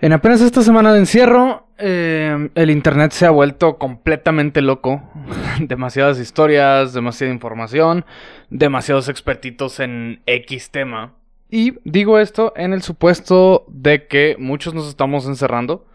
En 0.00 0.12
apenas 0.12 0.40
esta 0.40 0.62
semana 0.62 0.92
de 0.92 1.00
encierro, 1.00 1.66
eh, 1.76 2.50
el 2.54 2.70
internet 2.70 3.10
se 3.10 3.26
ha 3.26 3.30
vuelto 3.30 3.78
completamente 3.78 4.62
loco. 4.62 5.02
Demasiadas 5.60 6.20
historias, 6.20 6.92
demasiada 6.92 7.32
información, 7.32 8.04
demasiados 8.48 9.08
expertitos 9.08 9.80
en 9.80 10.22
X 10.26 10.70
tema. 10.70 11.14
Y 11.50 11.74
digo 11.82 12.20
esto 12.20 12.52
en 12.54 12.74
el 12.74 12.82
supuesto 12.82 13.64
de 13.66 14.06
que 14.06 14.36
muchos 14.38 14.72
nos 14.72 14.88
estamos 14.88 15.26
encerrando. 15.26 15.86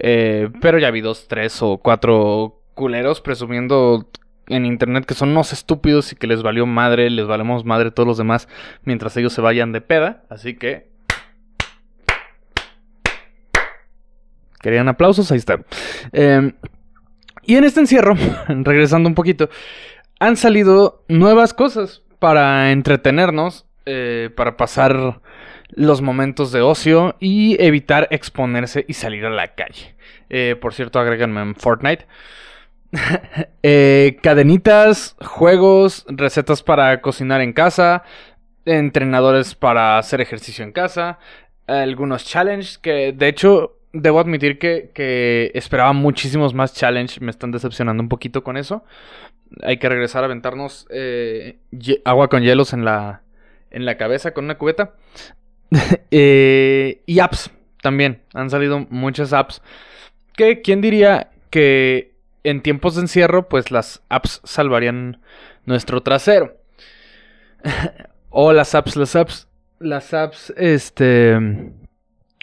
Eh, 0.00 0.48
pero 0.60 0.78
ya 0.78 0.90
vi 0.90 1.00
dos, 1.00 1.28
tres 1.28 1.62
o 1.62 1.78
cuatro 1.78 2.62
culeros 2.74 3.20
presumiendo 3.20 4.08
en 4.48 4.66
internet 4.66 5.04
que 5.04 5.14
son 5.14 5.28
unos 5.28 5.52
estúpidos 5.52 6.12
y 6.12 6.16
que 6.16 6.26
les 6.26 6.42
valió 6.42 6.66
madre, 6.66 7.10
les 7.10 7.28
valemos 7.28 7.64
madre 7.64 7.92
todos 7.92 8.06
los 8.06 8.18
demás 8.18 8.48
mientras 8.84 9.16
ellos 9.16 9.32
se 9.32 9.40
vayan 9.40 9.70
de 9.70 9.82
peda. 9.82 10.24
Así 10.30 10.56
que 10.56 10.89
¿Querían 14.60 14.88
aplausos? 14.88 15.30
Ahí 15.32 15.38
está. 15.38 15.60
Em, 16.12 16.52
y 17.42 17.56
en 17.56 17.64
este 17.64 17.80
encierro, 17.80 18.14
regresando 18.48 19.08
un 19.08 19.14
poquito, 19.14 19.48
han 20.18 20.36
salido 20.36 21.04
nuevas 21.08 21.54
cosas 21.54 22.02
para 22.18 22.70
entretenernos, 22.70 23.66
eh, 23.86 24.30
para 24.36 24.56
pasar 24.56 25.20
los 25.70 26.02
momentos 26.02 26.52
de 26.52 26.60
ocio 26.60 27.16
y 27.20 27.56
evitar 27.62 28.08
exponerse 28.10 28.84
y 28.86 28.94
salir 28.94 29.24
a 29.24 29.30
la 29.30 29.54
calle. 29.54 29.94
Eh, 30.28 30.56
por 30.60 30.74
cierto, 30.74 31.00
agréganme 31.00 31.40
en 31.42 31.54
Fortnite. 31.54 32.06
Eh, 33.62 34.16
cadenitas, 34.22 35.16
juegos, 35.20 36.06
recetas 36.08 36.62
para 36.62 37.02
cocinar 37.02 37.42
en 37.42 37.52
casa, 37.52 38.04
entrenadores 38.64 39.54
para 39.54 39.98
hacer 39.98 40.22
ejercicio 40.22 40.64
en 40.64 40.72
casa, 40.72 41.18
algunos 41.66 42.24
challenges 42.24 42.78
que 42.78 43.12
de 43.12 43.28
hecho 43.28 43.79
debo 43.92 44.20
admitir 44.20 44.58
que, 44.58 45.50
esperaba 45.54 45.92
muchísimos 45.92 46.54
más 46.54 46.74
challenge. 46.74 47.20
Me 47.20 47.30
están 47.30 47.50
decepcionando 47.50 48.02
un 48.02 48.08
poquito 48.08 48.42
con 48.42 48.56
eso. 48.56 48.84
Hay 49.62 49.78
que 49.78 49.88
regresar 49.88 50.22
a 50.22 50.26
aventarnos 50.26 50.86
eh, 50.90 51.58
agua 52.04 52.28
con 52.28 52.42
hielos 52.42 52.72
en 52.72 52.84
la, 52.84 53.22
en 53.70 53.84
la 53.84 53.96
cabeza 53.96 54.32
con 54.32 54.44
una 54.44 54.58
cubeta. 54.58 54.94
Eh, 56.12 57.02
y 57.06 57.20
apps 57.20 57.52
también. 57.80 58.22
Han 58.34 58.50
salido 58.50 58.86
muchas 58.90 59.32
apps. 59.32 59.62
Que, 60.34 60.62
¿quién 60.62 60.80
diría 60.80 61.30
que 61.50 62.14
en 62.42 62.60
tiempos 62.60 62.96
de 62.96 63.02
encierro, 63.02 63.48
pues 63.48 63.70
las 63.70 64.02
apps 64.08 64.40
salvarían 64.42 65.20
nuestro 65.66 66.02
trasero? 66.02 66.56
o 68.30 68.52
las 68.52 68.74
apps, 68.74 68.96
las 68.96 69.14
apps. 69.14 69.46
Las 69.78 70.12
apps, 70.12 70.52
este 70.56 71.38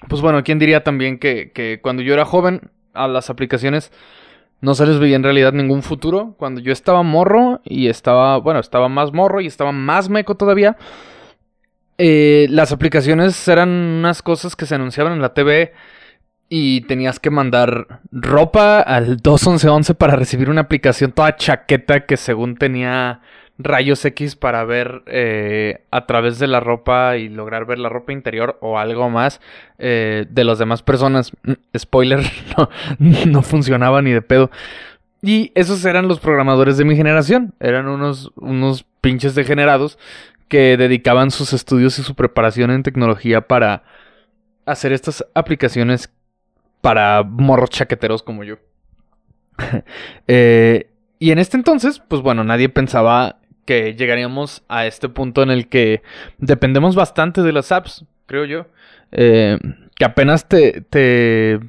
pues 0.07 0.21
bueno, 0.21 0.43
¿quién 0.43 0.59
diría 0.59 0.83
también 0.83 1.17
que, 1.17 1.79
cuando 1.81 2.03
yo 2.03 2.13
era 2.13 2.25
joven 2.25 2.69
a 2.93 3.07
las 3.07 3.29
aplicaciones 3.29 3.91
no 4.59 4.73
se 4.73 4.85
les 4.85 4.99
veía 4.99 5.15
en 5.15 5.23
realidad 5.23 5.53
ningún 5.53 5.81
futuro? 5.81 6.35
Cuando 6.37 6.61
yo 6.61 6.71
estaba 6.71 7.03
morro 7.03 7.61
y 7.63 7.87
estaba, 7.87 8.37
bueno, 8.37 8.59
estaba 8.59 8.89
más 8.89 9.11
morro 9.11 9.41
y 9.41 9.47
estaba 9.47 9.71
más 9.71 10.09
meco 10.09 10.35
todavía. 10.35 10.77
Eh, 11.97 12.47
las 12.49 12.71
aplicaciones 12.71 13.47
eran 13.47 13.69
unas 13.69 14.21
cosas 14.21 14.55
que 14.55 14.67
se 14.67 14.75
anunciaban 14.75 15.13
en 15.13 15.21
la 15.21 15.33
TV 15.33 15.73
y 16.49 16.81
tenías 16.81 17.19
que 17.19 17.31
mandar 17.31 18.01
ropa 18.11 18.79
al 18.79 19.17
21111 19.17 19.95
para 19.95 20.15
recibir 20.15 20.49
una 20.49 20.61
aplicación 20.61 21.11
toda 21.11 21.35
chaqueta 21.35 22.05
que 22.05 22.17
según 22.17 22.55
tenía 22.55 23.21
rayos 23.57 24.03
X 24.05 24.35
para 24.35 24.63
ver 24.63 25.03
eh, 25.07 25.81
a 25.91 26.05
través 26.05 26.39
de 26.39 26.47
la 26.47 26.59
ropa 26.59 27.17
y 27.17 27.29
lograr 27.29 27.65
ver 27.65 27.79
la 27.79 27.89
ropa 27.89 28.11
interior 28.11 28.57
o 28.61 28.77
algo 28.77 29.09
más 29.09 29.41
eh, 29.79 30.25
de 30.29 30.43
las 30.43 30.59
demás 30.59 30.83
personas. 30.83 31.31
Mm, 31.43 31.53
spoiler, 31.77 32.19
no, 32.99 33.41
funcionaba 33.41 34.01
ni 34.01 34.11
de 34.11 34.21
pedo. 34.21 34.51
Y 35.21 35.51
esos 35.55 35.83
eran 35.85 36.07
los 36.07 36.19
programadores 36.19 36.77
de 36.77 36.85
mi 36.85 36.95
generación. 36.95 37.53
Eran 37.59 37.87
unos, 37.87 38.31
unos 38.35 38.85
pinches 39.01 39.33
degenerados 39.33 39.97
que 40.47 40.77
dedicaban 40.77 41.31
sus 41.31 41.53
estudios 41.53 41.97
y 41.99 42.03
su 42.03 42.15
preparación 42.15 42.71
en 42.71 42.83
tecnología 42.83 43.41
para 43.41 43.83
hacer 44.65 44.93
estas 44.93 45.25
aplicaciones 45.33 46.11
para 46.81 47.23
morros 47.23 47.71
chaqueteros 47.71 48.23
como 48.23 48.43
yo. 48.43 48.57
Eh, 50.27 50.91
y 51.19 51.31
en 51.31 51.39
este 51.39 51.57
entonces, 51.57 51.99
pues 52.07 52.21
bueno, 52.21 52.43
nadie 52.43 52.69
pensaba 52.69 53.39
que 53.67 53.93
llegaríamos 53.93 54.63
a 54.67 54.87
este 54.87 55.09
punto 55.09 55.43
en 55.43 55.51
el 55.51 55.67
que 55.67 56.01
dependemos 56.39 56.95
bastante 56.95 57.43
de 57.43 57.51
las 57.51 57.71
apps, 57.71 58.05
creo 58.25 58.45
yo. 58.45 58.65
Eh, 59.11 59.59
que 59.95 60.05
apenas 60.05 60.47
te, 60.47 60.81
te, 60.81 61.59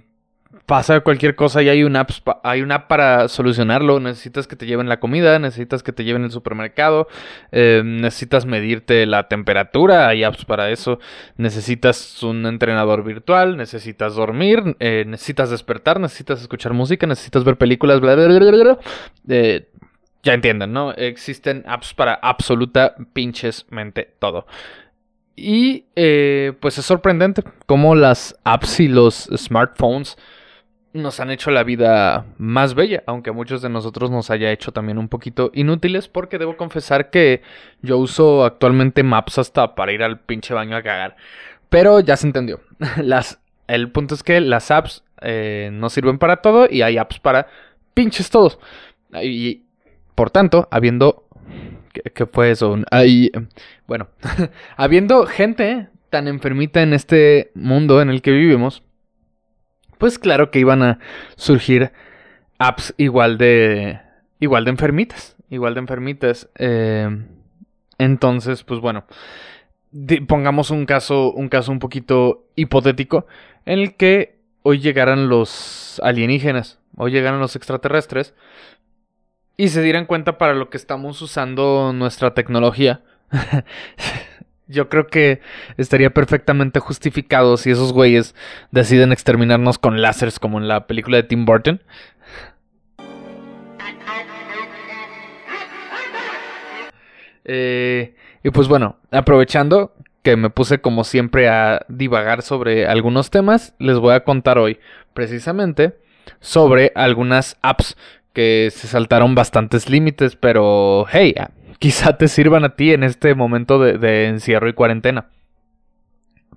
pasa 0.69 1.01
cualquier 1.01 1.35
cosa 1.35 1.63
y 1.63 1.71
hay 1.71 1.83
una, 1.83 2.01
app, 2.01 2.11
hay 2.45 2.61
una 2.61 2.75
app 2.75 2.89
para 2.89 3.29
solucionarlo. 3.29 4.01
Necesitas 4.01 4.47
que 4.47 4.55
te 4.55 4.67
lleven 4.67 4.87
la 4.87 5.01
comida, 5.01 5.39
necesitas 5.39 5.83
que 5.83 5.95
te 5.95 6.05
lleven 6.05 6.25
el 6.25 6.31
supermercado, 6.31 7.09
eh, 7.53 7.81
necesitas 7.83 8.45
medirte 8.45 9.07
la 9.07 9.29
temperatura, 9.29 10.09
hay 10.09 10.25
apps 10.25 10.45
para 10.45 10.71
eso. 10.71 11.01
Necesitas 11.39 12.23
un 12.23 12.45
entrenador 12.45 13.03
virtual, 13.03 13.57
necesitas 13.57 14.15
dormir, 14.15 14.77
eh, 14.79 15.05
necesitas 15.07 15.49
despertar, 15.49 15.99
necesitas 16.01 16.43
escuchar 16.43 16.75
música, 16.75 17.07
necesitas 17.07 17.45
ver 17.45 17.57
películas, 17.57 18.01
bla, 18.01 18.15
bla, 18.15 18.27
bla, 18.27 18.51
bla. 18.51 18.79
Eh, 19.31 19.71
ya 20.23 20.35
entienden, 20.35 20.73
¿no? 20.73 20.93
Existen 20.93 21.65
apps 21.67 21.95
para 21.95 22.15
absoluta 22.15 22.95
pinchesmente 23.13 24.15
todo. 24.19 24.47
Y 25.37 25.85
eh, 25.95 26.53
pues 26.61 26.79
es 26.79 26.85
sorprendente 26.85 27.45
cómo 27.67 27.95
las 27.95 28.37
apps 28.45 28.81
y 28.81 28.89
los 28.89 29.31
smartphones 29.37 30.17
nos 30.93 31.21
han 31.21 31.31
hecho 31.31 31.51
la 31.51 31.63
vida 31.63 32.27
más 32.39 32.75
bella, 32.75 33.05
aunque 33.07 33.31
a 33.31 33.33
muchos 33.33 33.63
de 33.63 33.69
nosotros 33.69 34.11
nos 34.11 34.31
haya 34.31 34.51
hecho 34.51 34.73
también 34.73 34.99
un 34.99 35.09
poquito 35.09 35.51
inútiles, 35.55 36.09
porque 36.09 36.39
debo 36.39 36.57
confesar 36.57 37.11
que 37.11 37.43
yo 37.83 37.99
uso 37.99 38.45
actualmente 38.45 39.03
Maps 39.03 39.39
hasta 39.39 39.75
para 39.75 39.93
ir 39.93 40.03
al 40.03 40.19
pinche 40.19 40.55
baño 40.55 40.77
a 40.77 40.83
cagar. 40.83 41.17
Pero 41.69 42.01
ya 42.01 42.17
se 42.17 42.27
entendió. 42.27 42.61
Las, 42.97 43.41
el 43.67 43.91
punto 43.93 44.15
es 44.15 44.23
que 44.23 44.41
las 44.41 44.71
apps 44.71 45.05
eh, 45.21 45.71
no 45.73 45.91
sirven 45.91 46.19
para 46.19 46.39
todo 46.39 46.67
y 46.71 46.83
hay 46.83 46.97
apps 46.99 47.21
para 47.21 47.47
pinches 47.95 48.31
todos. 48.31 48.59
Y 49.23 49.63
por 50.19 50.31
tanto, 50.31 50.67
habiendo... 50.73 51.29
¿Qué, 51.93 52.27
fue 52.27 52.51
eso? 52.51 52.77
Bueno, 53.87 54.09
habiendo 54.77 55.27
gente 55.27 55.91
tan 56.11 56.27
enfermita 56.27 56.83
en 56.83 56.93
este 56.93 57.53
mundo 57.55 58.03
en 58.03 58.11
el 58.11 58.21
que 58.21 58.33
vivimos, 58.33 58.83
pues 59.97 60.19
claro 60.19 60.51
que 60.51 60.59
iban 60.59 60.83
a 60.83 60.99
surgir 61.37 61.93
apps 62.59 62.95
igual 62.97 63.39
de... 63.39 64.01
igual 64.41 64.65
de 64.65 64.71
enfermitas, 64.73 65.37
igual 65.51 65.75
de 65.75 65.81
enfermitas. 65.81 66.51
Eh, 66.59 67.09
entonces, 67.99 68.65
pues 68.65 68.81
bueno, 68.81 69.05
pongamos 70.27 70.73
un 70.73 70.85
caso, 70.85 71.31
un 71.31 71.49
caso 71.49 71.71
un 71.71 71.79
poquito 71.79 72.49
hipotético 72.57 73.29
en 73.67 73.79
el 73.79 73.95
que 73.95 74.41
hoy 74.63 74.81
llegaran 74.81 75.29
los 75.29 76.01
alienígenas, 76.03 76.81
hoy 76.97 77.13
llegaran 77.13 77.39
los 77.39 77.55
extraterrestres, 77.55 78.35
y 79.59 79.69
se 79.69 79.83
dieran 79.83 80.07
cuenta 80.07 80.39
para 80.39 80.55
lo 80.55 80.71
que 80.71 80.77
estamos 80.77 81.21
usando 81.21 81.93
nuestra 81.93 82.33
tecnología. 82.33 83.03
Yo 84.69 84.89
creo 84.89 85.09
que 85.09 85.41
estaría 85.77 86.11
perfectamente 86.11 86.79
justificado 86.79 87.57
si 87.57 87.73
esos 87.73 87.93
güeyes 87.93 88.37
deciden 88.71 89.11
exterminarnos 89.11 89.79
con 89.79 90.01
láseres 90.01 90.39
como 90.39 90.59
en 90.59 90.69
la 90.69 90.87
película 90.87 91.17
de 91.17 91.25
Tim 91.25 91.45
Burton. 91.45 91.83
Eh, 97.45 98.15
y 98.45 98.51
pues 98.51 98.69
bueno, 98.69 98.99
aprovechando 99.11 99.93
que 100.23 100.37
me 100.37 100.51
puse 100.51 100.81
como 100.81 101.03
siempre 101.03 101.49
a 101.49 101.85
divagar 101.89 102.43
sobre 102.43 102.87
algunos 102.87 103.31
temas, 103.31 103.75
les 103.81 103.99
voy 103.99 104.15
a 104.15 104.23
contar 104.23 104.59
hoy 104.59 104.79
precisamente 105.15 105.97
sobre 106.41 106.93
algunas 106.95 107.57
apps 107.63 107.97
que 108.33 108.71
se 108.73 108.87
saltaron 108.87 109.35
bastantes 109.35 109.89
límites, 109.89 110.37
pero 110.37 111.07
hey, 111.11 111.35
quizá 111.79 112.17
te 112.17 112.29
sirvan 112.29 112.65
a 112.65 112.77
ti 112.77 112.93
en 112.93 113.03
este 113.03 113.35
momento 113.35 113.79
de, 113.79 114.27
encierro 114.27 114.69
y 114.69 114.73
cuarentena. 114.73 115.31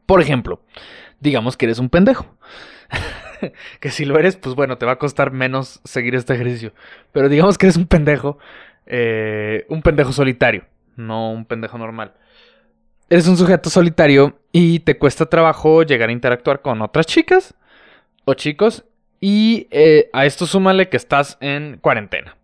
Por 0.06 0.22
ejemplo, 0.22 0.62
digamos 1.20 1.58
que 1.58 1.66
eres 1.66 1.80
un 1.80 1.90
pendejo. 1.90 2.36
que 3.80 3.90
si 3.90 4.06
lo 4.06 4.20
eres, 4.20 4.36
pues 4.36 4.56
bueno, 4.56 4.78
te 4.78 4.86
va 4.86 4.94
a 4.94 5.00
costar 5.00 5.32
menos 5.32 5.80
seguir 5.84 6.16
este 6.16 6.34
ejercicio. 6.34 6.74
Pero 7.12 7.30
digamos 7.30 7.58
que 7.58 7.68
eres 7.68 7.78
un 7.78 7.88
pendejo, 7.88 8.38
eh, 8.86 9.66
un 9.70 9.82
pendejo 9.82 10.12
solitario, 10.12 10.66
no 10.96 11.32
un 11.32 11.46
pendejo 11.46 11.78
normal. 11.78 12.14
Eres 13.10 13.28
un 13.28 13.38
sujeto 13.38 13.70
solitario 13.70 14.40
y 14.52 14.80
te 14.80 14.98
cuesta 14.98 15.26
trabajo 15.26 15.84
llegar 15.84 16.10
a 16.10 16.14
interactuar 16.14 16.62
con 16.62 16.82
otras 16.82 17.06
chicas 17.06 17.54
o 18.26 18.34
chicos 18.36 18.86
y 19.22 19.68
eh, 19.70 20.10
a 20.12 20.26
esto 20.26 20.48
súmale 20.48 20.90
que 20.90 20.98
estás 20.98 21.38
en 21.40 21.78
cuarentena. 21.78 22.36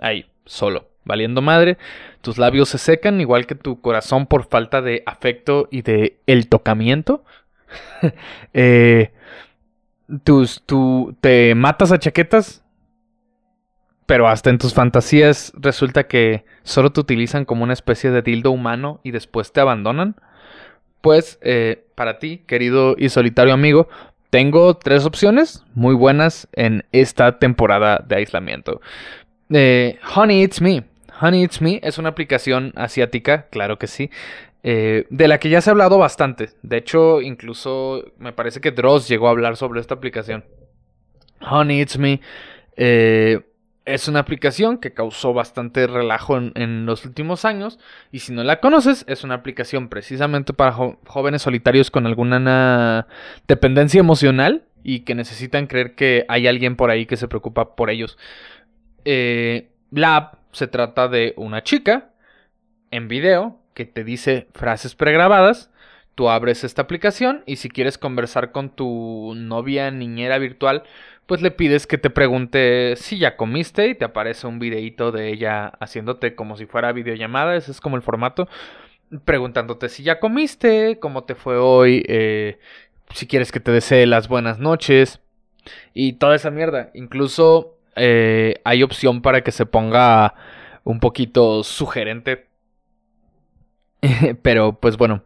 Ahí, 0.00 0.26
solo, 0.44 0.88
valiendo 1.04 1.40
madre. 1.40 1.78
Tus 2.20 2.38
labios 2.38 2.68
se 2.68 2.78
secan, 2.78 3.20
igual 3.20 3.46
que 3.46 3.54
tu 3.54 3.80
corazón 3.80 4.26
por 4.26 4.44
falta 4.48 4.82
de 4.82 5.04
afecto 5.06 5.68
y 5.70 5.82
de 5.82 6.18
el 6.26 6.48
tocamiento. 6.48 7.24
Eh, 8.52 9.10
tus, 10.22 10.62
tú 10.64 11.16
te 11.20 11.54
matas 11.54 11.90
a 11.92 11.98
chaquetas, 11.98 12.62
pero 14.06 14.28
hasta 14.28 14.50
en 14.50 14.58
tus 14.58 14.74
fantasías 14.74 15.52
resulta 15.56 16.06
que 16.06 16.44
solo 16.62 16.92
te 16.92 17.00
utilizan 17.00 17.44
como 17.44 17.64
una 17.64 17.72
especie 17.72 18.10
de 18.10 18.22
dildo 18.22 18.50
humano 18.50 19.00
y 19.02 19.12
después 19.12 19.52
te 19.52 19.60
abandonan. 19.60 20.16
Pues 21.00 21.38
eh, 21.42 21.86
para 21.94 22.18
ti, 22.18 22.44
querido 22.46 22.94
y 22.98 23.08
solitario 23.08 23.54
amigo, 23.54 23.88
tengo 24.34 24.74
tres 24.74 25.06
opciones 25.06 25.62
muy 25.74 25.94
buenas 25.94 26.48
en 26.54 26.84
esta 26.90 27.38
temporada 27.38 28.04
de 28.04 28.16
aislamiento. 28.16 28.80
Eh, 29.48 30.00
Honey 30.12 30.42
It's 30.42 30.60
Me. 30.60 30.82
Honey 31.20 31.44
It's 31.44 31.62
Me 31.62 31.78
es 31.84 31.98
una 31.98 32.08
aplicación 32.08 32.72
asiática, 32.74 33.46
claro 33.46 33.78
que 33.78 33.86
sí, 33.86 34.10
eh, 34.64 35.06
de 35.08 35.28
la 35.28 35.38
que 35.38 35.50
ya 35.50 35.60
se 35.60 35.70
ha 35.70 35.74
hablado 35.74 35.98
bastante. 35.98 36.50
De 36.62 36.78
hecho, 36.78 37.22
incluso 37.22 38.10
me 38.18 38.32
parece 38.32 38.60
que 38.60 38.72
Dross 38.72 39.06
llegó 39.06 39.28
a 39.28 39.30
hablar 39.30 39.56
sobre 39.56 39.80
esta 39.80 39.94
aplicación. 39.94 40.44
Honey 41.40 41.82
It's 41.82 41.96
Me 41.96 42.20
eh, 42.76 43.40
es 43.84 44.08
una 44.08 44.20
aplicación 44.20 44.78
que 44.78 44.94
causó 44.94 45.34
bastante 45.34 45.86
relajo 45.86 46.38
en, 46.38 46.86
los 46.86 47.04
últimos 47.04 47.44
años. 47.44 47.78
Y 48.12 48.20
si 48.20 48.32
no 48.32 48.42
la 48.42 48.60
conoces, 48.60 49.04
es 49.08 49.24
una 49.24 49.34
aplicación 49.34 49.88
precisamente 49.88 50.52
para 50.52 50.72
jóvenes 51.06 51.42
solitarios 51.42 51.90
con 51.90 52.06
alguna 52.06 53.06
dependencia 53.46 54.00
emocional 54.00 54.64
y 54.82 55.00
que 55.00 55.14
necesitan 55.14 55.66
creer 55.66 55.94
que 55.94 56.24
hay 56.28 56.46
alguien 56.46 56.76
por 56.76 56.90
ahí 56.90 57.06
que 57.06 57.16
se 57.16 57.28
preocupa 57.28 57.74
por 57.76 57.90
ellos. 57.90 58.18
Eh, 59.04 59.70
la 59.90 60.16
app 60.16 60.34
se 60.52 60.66
trata 60.66 61.08
de 61.08 61.34
una 61.36 61.62
chica 61.62 62.10
en 62.90 63.08
video 63.08 63.60
que 63.74 63.84
te 63.84 64.04
dice 64.04 64.48
frases 64.54 64.94
pregrabadas. 64.94 65.70
Tú 66.14 66.30
abres 66.30 66.62
esta 66.64 66.82
aplicación 66.82 67.42
y 67.44 67.56
si 67.56 67.68
quieres 67.68 67.98
conversar 67.98 68.52
con 68.52 68.70
tu 68.70 69.34
novia 69.34 69.90
niñera 69.90 70.38
virtual, 70.38 70.84
pues 71.26 71.42
le 71.42 71.50
pides 71.50 71.86
que 71.86 71.98
te 71.98 72.10
pregunte 72.10 72.94
si 72.96 73.18
ya 73.18 73.36
comiste 73.36 73.88
y 73.88 73.94
te 73.94 74.04
aparece 74.04 74.46
un 74.46 74.58
videito 74.58 75.12
de 75.12 75.32
ella 75.32 75.72
haciéndote 75.80 76.34
como 76.34 76.56
si 76.56 76.66
fuera 76.66 76.92
videollamada, 76.92 77.56
ese 77.56 77.70
es 77.70 77.80
como 77.80 77.96
el 77.96 78.02
formato, 78.02 78.48
preguntándote 79.24 79.88
si 79.88 80.02
ya 80.02 80.20
comiste, 80.20 80.98
cómo 81.00 81.24
te 81.24 81.34
fue 81.34 81.56
hoy, 81.56 82.04
eh, 82.08 82.58
si 83.14 83.26
quieres 83.26 83.52
que 83.52 83.60
te 83.60 83.72
desee 83.72 84.06
las 84.06 84.28
buenas 84.28 84.58
noches 84.58 85.20
y 85.94 86.14
toda 86.14 86.36
esa 86.36 86.50
mierda. 86.50 86.90
Incluso 86.94 87.78
eh, 87.96 88.60
hay 88.64 88.82
opción 88.82 89.22
para 89.22 89.42
que 89.42 89.52
se 89.52 89.66
ponga 89.66 90.34
un 90.84 91.00
poquito 91.00 91.62
sugerente 91.64 92.48
Pero 94.42 94.78
pues 94.80 94.96
bueno, 94.96 95.24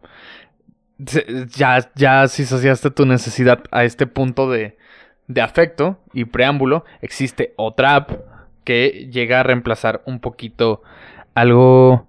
ya, 0.97 1.91
ya 1.95 2.27
si 2.27 2.45
saciaste 2.45 2.91
tu 2.91 3.05
necesidad 3.05 3.63
a 3.71 3.83
este 3.83 4.07
punto 4.07 4.49
de, 4.49 4.77
de 5.29 5.41
afecto 5.41 5.99
y 6.11 6.25
preámbulo, 6.25 6.83
existe 7.01 7.53
otra 7.55 7.95
app 7.95 8.11
que 8.65 9.07
llega 9.11 9.39
a 9.39 9.43
reemplazar 9.43 10.01
un 10.05 10.19
poquito 10.19 10.81
algo 11.35 12.07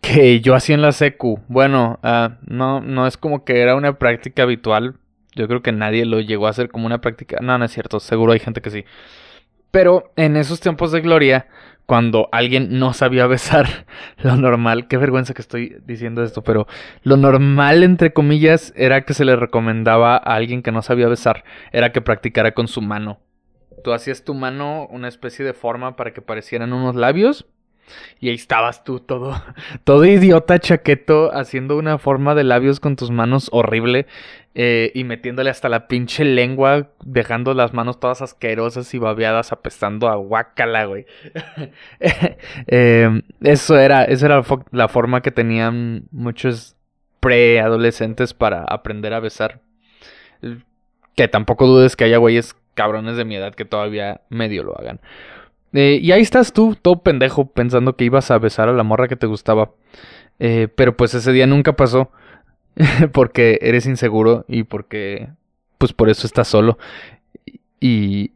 que 0.00 0.40
yo 0.40 0.54
hacía 0.54 0.76
en 0.76 0.82
la 0.82 0.92
secu. 0.92 1.40
Bueno, 1.48 1.98
ah, 2.02 2.38
no, 2.46 2.80
no 2.80 3.06
es 3.06 3.16
como 3.16 3.44
que 3.44 3.60
era 3.60 3.74
una 3.74 3.98
práctica 3.98 4.44
habitual. 4.44 4.94
Yo 5.34 5.46
creo 5.48 5.60
que 5.60 5.72
nadie 5.72 6.06
lo 6.06 6.20
llegó 6.20 6.46
a 6.46 6.50
hacer 6.50 6.70
como 6.70 6.86
una 6.86 7.00
práctica. 7.00 7.38
No, 7.42 7.58
no 7.58 7.64
es 7.64 7.72
cierto. 7.72 8.00
Seguro 8.00 8.32
hay 8.32 8.38
gente 8.38 8.62
que 8.62 8.70
sí. 8.70 8.84
Pero 9.70 10.12
en 10.16 10.36
esos 10.36 10.60
tiempos 10.60 10.92
de 10.92 11.00
gloria, 11.00 11.46
cuando 11.86 12.28
alguien 12.32 12.78
no 12.78 12.92
sabía 12.92 13.26
besar, 13.26 13.86
lo 14.22 14.36
normal, 14.36 14.88
qué 14.88 14.96
vergüenza 14.96 15.34
que 15.34 15.42
estoy 15.42 15.76
diciendo 15.84 16.22
esto, 16.22 16.42
pero 16.42 16.66
lo 17.02 17.16
normal, 17.16 17.82
entre 17.82 18.12
comillas, 18.12 18.72
era 18.76 19.04
que 19.04 19.14
se 19.14 19.24
le 19.24 19.36
recomendaba 19.36 20.16
a 20.16 20.34
alguien 20.34 20.62
que 20.62 20.72
no 20.72 20.82
sabía 20.82 21.08
besar, 21.08 21.44
era 21.72 21.92
que 21.92 22.00
practicara 22.00 22.52
con 22.52 22.68
su 22.68 22.80
mano. 22.80 23.20
Tú 23.82 23.92
hacías 23.92 24.24
tu 24.24 24.34
mano 24.34 24.86
una 24.90 25.08
especie 25.08 25.44
de 25.44 25.54
forma 25.54 25.96
para 25.96 26.12
que 26.12 26.20
parecieran 26.20 26.72
unos 26.72 26.94
labios 26.96 27.46
y 28.18 28.28
ahí 28.28 28.34
estabas 28.34 28.84
tú 28.84 29.00
todo, 29.00 29.42
todo 29.84 30.04
idiota 30.04 30.58
chaqueto 30.58 31.34
haciendo 31.34 31.76
una 31.76 31.98
forma 31.98 32.34
de 32.34 32.44
labios 32.44 32.80
con 32.80 32.96
tus 32.96 33.10
manos 33.10 33.48
horrible 33.52 34.06
eh, 34.54 34.90
y 34.94 35.04
metiéndole 35.04 35.50
hasta 35.50 35.68
la 35.68 35.86
pinche 35.86 36.24
lengua, 36.24 36.88
dejando 37.04 37.54
las 37.54 37.72
manos 37.72 38.00
todas 38.00 38.20
asquerosas 38.20 38.92
y 38.94 38.98
babeadas 38.98 39.52
apestando 39.52 40.08
a 40.08 40.16
guacala, 40.16 40.84
güey. 40.86 41.06
Em, 42.66 43.22
eso 43.40 43.78
era, 43.78 44.04
esa 44.04 44.26
era 44.26 44.42
la 44.72 44.88
forma 44.88 45.22
que 45.22 45.30
tenían 45.30 46.04
muchos 46.10 46.76
preadolescentes 47.20 48.34
para 48.34 48.64
aprender 48.64 49.14
a 49.14 49.20
besar. 49.20 49.60
Que 51.14 51.28
tampoco 51.28 51.66
dudes 51.66 51.96
que 51.96 52.04
haya 52.04 52.18
güeyes 52.18 52.56
cabrones 52.74 53.16
de 53.16 53.24
mi 53.24 53.36
edad 53.36 53.54
que 53.54 53.64
todavía 53.64 54.22
medio 54.30 54.64
lo 54.64 54.78
hagan. 54.78 55.00
Eh, 55.72 56.00
y 56.02 56.10
ahí 56.12 56.22
estás 56.22 56.52
tú, 56.52 56.76
todo 56.80 57.02
pendejo, 57.02 57.52
pensando 57.52 57.94
que 57.94 58.04
ibas 58.04 58.30
a 58.30 58.38
besar 58.38 58.68
a 58.68 58.72
la 58.72 58.82
morra 58.82 59.06
que 59.06 59.16
te 59.16 59.26
gustaba. 59.26 59.70
Eh, 60.38 60.68
pero 60.74 60.96
pues 60.96 61.14
ese 61.14 61.32
día 61.32 61.46
nunca 61.46 61.74
pasó. 61.74 62.10
porque 63.12 63.58
eres 63.62 63.86
inseguro 63.86 64.44
y 64.48 64.64
porque, 64.64 65.28
pues 65.78 65.92
por 65.92 66.08
eso 66.08 66.26
estás 66.26 66.48
solo. 66.48 66.78
Y 67.80 68.32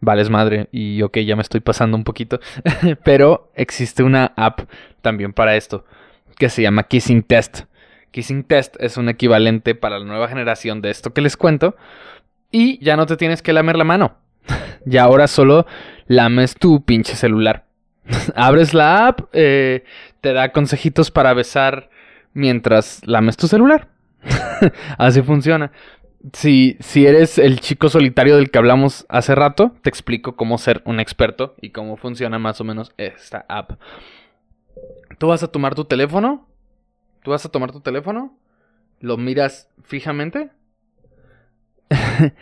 vales 0.00 0.30
madre. 0.30 0.68
Y 0.72 1.02
ok, 1.02 1.18
ya 1.18 1.36
me 1.36 1.42
estoy 1.42 1.60
pasando 1.60 1.96
un 1.96 2.04
poquito. 2.04 2.40
pero 3.04 3.50
existe 3.54 4.02
una 4.02 4.32
app 4.36 4.60
también 5.02 5.32
para 5.32 5.56
esto. 5.56 5.84
Que 6.36 6.48
se 6.48 6.62
llama 6.62 6.84
Kissing 6.84 7.22
Test. 7.22 7.62
Kissing 8.10 8.44
Test 8.44 8.76
es 8.80 8.96
un 8.96 9.08
equivalente 9.08 9.74
para 9.74 9.98
la 9.98 10.04
nueva 10.04 10.28
generación 10.28 10.80
de 10.80 10.90
esto 10.90 11.12
que 11.12 11.20
les 11.20 11.36
cuento. 11.36 11.76
Y 12.50 12.82
ya 12.82 12.96
no 12.96 13.06
te 13.06 13.16
tienes 13.16 13.42
que 13.42 13.52
lamer 13.52 13.76
la 13.76 13.84
mano. 13.84 14.16
ya 14.84 15.04
ahora 15.04 15.26
solo 15.26 15.66
lames 16.06 16.54
tu 16.54 16.84
pinche 16.84 17.14
celular. 17.14 17.64
Abres 18.34 18.72
la 18.72 19.08
app, 19.08 19.28
eh, 19.34 19.84
te 20.22 20.32
da 20.32 20.50
consejitos 20.52 21.10
para 21.10 21.34
besar 21.34 21.90
mientras 22.34 23.06
lames 23.06 23.36
tu 23.36 23.48
celular. 23.48 23.88
Así 24.98 25.22
funciona. 25.22 25.72
Si, 26.32 26.76
si 26.80 27.06
eres 27.06 27.38
el 27.38 27.60
chico 27.60 27.88
solitario 27.88 28.36
del 28.36 28.50
que 28.50 28.58
hablamos 28.58 29.06
hace 29.08 29.34
rato, 29.34 29.72
te 29.82 29.88
explico 29.88 30.36
cómo 30.36 30.58
ser 30.58 30.82
un 30.84 31.00
experto 31.00 31.54
y 31.60 31.70
cómo 31.70 31.96
funciona 31.96 32.38
más 32.38 32.60
o 32.60 32.64
menos 32.64 32.92
esta 32.96 33.46
app. 33.48 33.80
Tú 35.18 35.28
vas 35.28 35.42
a 35.42 35.48
tomar 35.48 35.74
tu 35.74 35.84
teléfono, 35.84 36.46
tú 37.22 37.30
vas 37.30 37.44
a 37.44 37.50
tomar 37.50 37.72
tu 37.72 37.80
teléfono, 37.80 38.36
lo 39.00 39.16
miras 39.16 39.68
fijamente. 39.84 40.50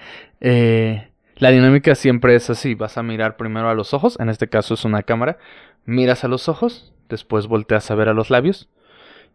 eh, 0.41 1.11
la 1.37 1.51
dinámica 1.51 1.95
siempre 1.95 2.35
es 2.35 2.49
así, 2.49 2.75
vas 2.75 2.97
a 2.97 3.03
mirar 3.03 3.37
primero 3.37 3.69
a 3.69 3.75
los 3.75 3.93
ojos, 3.93 4.19
en 4.19 4.31
este 4.31 4.49
caso 4.49 4.75
es 4.75 4.85
una 4.85 5.03
cámara, 5.03 5.39
miras 5.85 6.25
a 6.25 6.29
los 6.29 6.49
ojos, 6.49 6.95
después 7.11 7.47
volteas 7.47 7.91
a 7.91 7.95
ver 7.95 8.09
a 8.09 8.15
los 8.15 8.31
labios. 8.31 8.71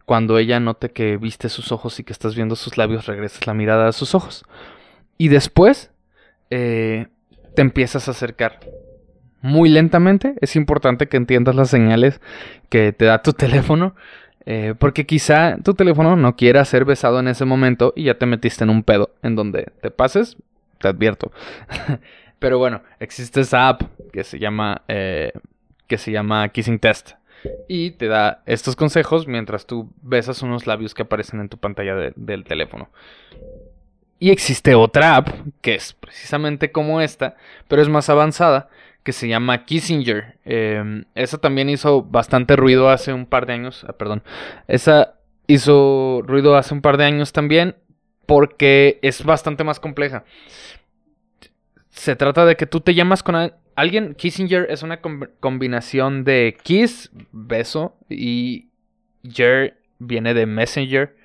Cuando 0.06 0.38
ella 0.38 0.60
note 0.60 0.92
que 0.92 1.18
viste 1.18 1.50
sus 1.50 1.72
ojos 1.72 2.00
y 2.00 2.04
que 2.04 2.14
estás 2.14 2.36
viendo 2.36 2.56
sus 2.56 2.78
labios, 2.78 3.06
regresas 3.06 3.48
la 3.48 3.54
mirada 3.54 3.88
a 3.88 3.92
sus 3.92 4.16
ojos. 4.16 4.44
Y 5.18 5.28
después 5.28 5.92
eh, 6.50 7.08
te 7.56 7.62
empiezas 7.62 8.08
a 8.08 8.12
acercar 8.12 8.60
muy 9.42 9.70
lentamente. 9.70 10.36
Es 10.42 10.56
importante 10.56 11.08
que 11.08 11.18
entiendas 11.18 11.56
las 11.56 11.70
señales 11.70 12.22
que 12.70 12.94
te 12.94 13.06
da 13.06 13.22
tu 13.22 13.34
teléfono. 13.34 13.96
Eh, 14.46 14.74
porque 14.78 15.06
quizá 15.06 15.58
tu 15.64 15.76
teléfono 15.76 16.16
no 16.16 16.36
quiera 16.36 16.66
ser 16.66 16.84
besado 16.84 17.20
en 17.20 17.28
ese 17.28 17.46
momento 17.46 17.94
y 17.96 18.06
ya 18.06 18.18
te 18.18 18.26
metiste 18.26 18.64
en 18.64 18.72
un 18.72 18.82
pedo 18.82 19.12
en 19.22 19.36
donde 19.36 19.72
te 19.82 19.92
pases, 19.92 20.38
te 20.80 20.88
advierto. 20.88 21.32
Pero 22.40 22.58
bueno, 22.58 22.82
existe 23.00 23.42
esa 23.42 23.68
app 23.68 23.84
que 24.12 24.24
se 24.24 24.40
llama, 24.40 24.82
eh, 24.88 25.32
que 25.86 26.00
se 26.00 26.12
llama 26.12 26.50
Kissing 26.50 26.80
Test. 26.80 27.12
Y 27.68 27.92
te 27.92 28.08
da 28.08 28.44
estos 28.46 28.76
consejos 28.76 29.28
mientras 29.28 29.66
tú 29.66 29.92
besas 30.02 30.42
unos 30.42 30.68
labios 30.68 30.94
que 30.94 31.04
aparecen 31.04 31.40
en 31.40 31.50
tu 31.50 31.58
pantalla 31.58 31.96
del 32.16 32.44
teléfono. 32.44 32.90
Y 34.20 34.30
existe 34.30 34.76
otra 34.76 35.16
app 35.16 35.30
que 35.62 35.74
es 35.74 35.94
precisamente 35.94 36.72
como 36.72 37.02
esta, 37.02 37.36
pero 37.68 37.82
es 37.82 37.90
más 37.90 38.08
avanzada, 38.10 38.70
que 39.04 39.14
se 39.14 39.28
llama 39.28 39.66
Kissinger. 39.66 40.38
Em, 40.46 41.06
esa 41.16 41.40
también 41.40 41.70
hizo 41.70 42.04
bastante 42.04 42.56
ruido 42.56 42.90
hace 42.90 43.14
un 43.14 43.26
par 43.26 43.46
de 43.46 43.54
años. 43.54 43.84
Ah, 43.88 43.94
perdón. 43.94 44.22
Esa 44.68 45.16
hizo 45.48 46.22
ruido 46.24 46.56
hace 46.56 46.74
un 46.74 46.82
par 46.82 46.98
de 46.98 47.06
años 47.06 47.34
también 47.34 47.76
porque 48.26 49.00
es 49.02 49.24
bastante 49.24 49.64
más 49.64 49.80
compleja. 49.80 50.24
Se 51.90 52.16
trata 52.16 52.46
de 52.46 52.56
que 52.56 52.68
tú 52.68 52.80
te 52.80 52.94
llamas 52.94 53.24
con 53.24 53.52
alguien. 53.76 54.16
Kissinger 54.16 54.68
es 54.70 54.84
una 54.84 55.02
combinación 55.02 56.24
de 56.24 56.58
kiss, 56.64 57.12
beso, 57.32 57.96
y 58.10 58.70
yer 59.24 59.78
viene 60.00 60.34
de 60.34 60.46
messenger. 60.46 61.16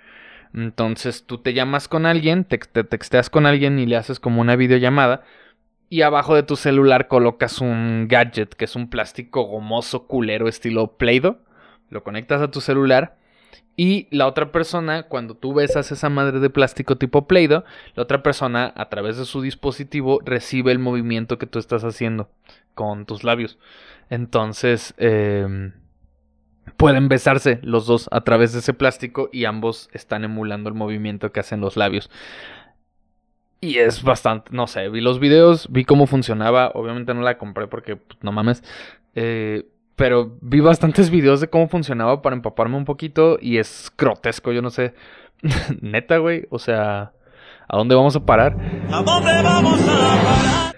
Entonces 0.55 1.25
tú 1.26 1.38
te 1.38 1.53
llamas 1.53 1.88
con 1.88 2.07
alguien, 2.07 2.45
te, 2.45 2.59
te, 2.59 2.85
texteas 2.85 3.29
con 3.29 3.47
alguien 3.47 3.79
y 3.79 3.87
le 3.87 3.97
haces 3.97 4.21
como 4.21 4.41
una 4.41 4.57
videollamada. 4.57 5.23
Y 5.88 6.03
abajo 6.03 6.35
de 6.35 6.43
tu 6.43 6.57
celular 6.57 7.09
colocas 7.09 7.61
un 7.61 8.09
gadget 8.09 8.55
que 8.55 8.65
es 8.65 8.75
un 8.75 8.88
plástico 8.91 9.43
gomoso 9.45 10.07
culero 10.07 10.49
estilo 10.49 10.97
Play-Doh. 10.97 11.38
Lo 11.91 12.03
conectas 12.03 12.43
a 12.43 12.50
tu 12.50 12.61
celular 12.61 13.17
Y 13.76 14.09
la 14.11 14.26
otra 14.26 14.52
persona, 14.52 15.02
cuando 15.02 15.35
tú 15.35 15.52
besas 15.52 15.92
esa 15.92 16.09
madre 16.09 16.40
de 16.40 16.49
plástico 16.49 16.97
tipo 16.97 17.26
Play-Doh, 17.26 17.64
la 17.95 18.02
otra 18.02 18.23
persona, 18.23 18.73
a 18.75 18.88
través 18.88 19.18
de 19.18 19.26
su 19.26 19.42
dispositivo, 19.42 20.18
recibe 20.25 20.73
el 20.73 20.78
movimiento 20.78 21.38
que 21.38 21.47
tú 21.47 21.59
estás 21.59 21.85
haciendo 21.85 22.30
con 22.75 23.04
tus 23.04 23.23
labios. 23.23 23.59
Entonces, 24.09 24.95
em, 24.97 25.73
pueden 26.78 27.09
besarse 27.09 27.59
los 27.62 27.87
dos 27.87 28.09
a 28.12 28.23
través 28.23 28.52
de 28.54 28.61
ese 28.61 28.73
plástico 28.73 29.28
y 29.33 29.45
ambos 29.45 29.90
están 29.92 30.25
emulando 30.25 30.68
el 30.71 30.75
movimiento 30.75 31.30
que 31.30 31.40
hacen 31.40 31.61
los 31.61 31.76
labios. 31.76 32.11
Y 33.61 33.78
es 33.78 34.02
bastante, 34.02 34.50
no 34.52 34.66
sé, 34.66 34.88
vi 34.88 35.00
los 35.00 35.18
videos, 35.18 35.71
vi 35.71 35.85
cómo 35.85 36.06
funcionaba, 36.06 36.71
obviamente 36.75 37.14
no 37.14 37.23
la 37.23 37.38
compré 37.38 37.66
porque 37.66 37.97
pues, 37.97 38.18
no 38.23 38.33
mames. 38.33 38.62
Eh, 39.14 39.66
pero 39.97 40.37
vi 40.43 40.61
bastantes 40.61 41.11
videos 41.11 41.41
de 41.41 41.49
cómo 41.49 41.69
funcionaba 41.69 42.21
para 42.23 42.37
empaparme 42.37 42.76
un 42.76 42.85
poquito 42.85 43.38
y 43.41 43.57
es 43.57 43.91
grotesco, 43.97 44.53
yo 44.53 44.62
no 44.62 44.71
sé. 44.71 44.95
Neta, 45.81 46.19
güey, 46.19 46.47
o 46.50 46.59
sea, 46.59 47.12
¿a 47.67 47.76
dónde 47.76 47.95
vamos 47.95 48.15
a 48.15 48.25
parar? 48.25 48.57
¿A 48.93 49.03
dónde 49.03 49.43
vamos 49.43 49.81
a 49.83 50.23
parar? 50.23 50.76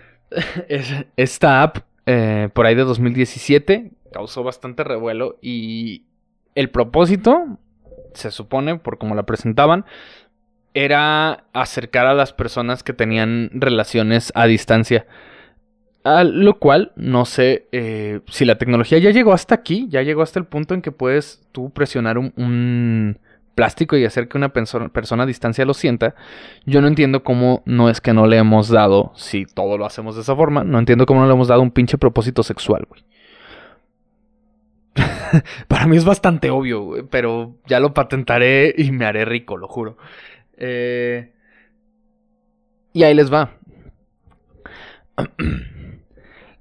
Esta 1.16 1.62
app, 1.62 1.78
eh, 2.06 2.48
por 2.52 2.66
ahí 2.66 2.76
de 2.76 2.84
2017, 2.84 3.90
causó 4.12 4.44
bastante 4.44 4.84
revuelo 4.84 5.36
y 5.42 6.04
el 6.54 6.70
propósito, 6.70 7.58
se 8.14 8.30
supone, 8.30 8.78
por 8.78 8.98
cómo 8.98 9.14
la 9.14 9.24
presentaban, 9.24 9.84
era 10.74 11.44
acercar 11.52 12.06
a 12.06 12.14
las 12.14 12.32
personas 12.32 12.84
que 12.84 12.92
tenían 12.92 13.50
relaciones 13.52 14.32
a 14.36 14.46
distancia. 14.46 15.06
A 16.04 16.24
lo 16.24 16.58
cual, 16.58 16.92
no 16.96 17.24
sé 17.24 17.66
eh, 17.72 18.20
si 18.28 18.44
la 18.44 18.56
tecnología 18.56 18.98
ya 18.98 19.10
llegó 19.10 19.32
hasta 19.32 19.54
aquí, 19.54 19.88
ya 19.90 20.02
llegó 20.02 20.22
hasta 20.22 20.38
el 20.38 20.46
punto 20.46 20.74
en 20.74 20.82
que 20.82 20.92
puedes 20.92 21.46
tú 21.52 21.70
presionar 21.70 22.18
un, 22.18 23.18
plástico 23.54 23.96
y 23.96 24.04
hacer 24.04 24.28
que 24.28 24.38
una 24.38 24.50
persona, 24.50 24.88
a 24.92 25.26
distancia 25.26 25.64
lo 25.64 25.74
sienta. 25.74 26.14
Yo 26.64 26.80
no 26.80 26.86
entiendo 26.86 27.24
cómo 27.24 27.62
no 27.66 27.90
es 27.90 28.00
que 28.00 28.12
no 28.12 28.28
le 28.28 28.36
hemos 28.36 28.68
dado, 28.68 29.12
si 29.16 29.46
todo 29.46 29.76
lo 29.76 29.84
hacemos 29.84 30.14
de 30.14 30.22
esa 30.22 30.36
forma, 30.36 30.62
no 30.62 30.78
entiendo 30.78 31.06
cómo 31.06 31.20
no 31.20 31.26
le 31.26 31.32
hemos 31.32 31.48
dado 31.48 31.62
un 31.62 31.72
pinche 31.72 31.98
propósito 31.98 32.44
sexual, 32.44 32.86
güey. 32.88 33.02
Para 35.68 35.88
mí 35.88 35.96
es 35.96 36.04
bastante 36.04 36.50
obvio, 36.50 37.08
pero 37.10 37.56
ya 37.66 37.80
lo 37.80 37.92
patentaré 37.94 38.72
y 38.78 38.92
me 38.92 39.04
haré 39.04 39.24
rico, 39.24 39.56
lo 39.56 39.66
juro. 39.66 39.98
Eh, 40.56 41.32
y 42.92 43.02
ahí 43.02 43.14
les 43.14 43.32
va. 43.32 43.50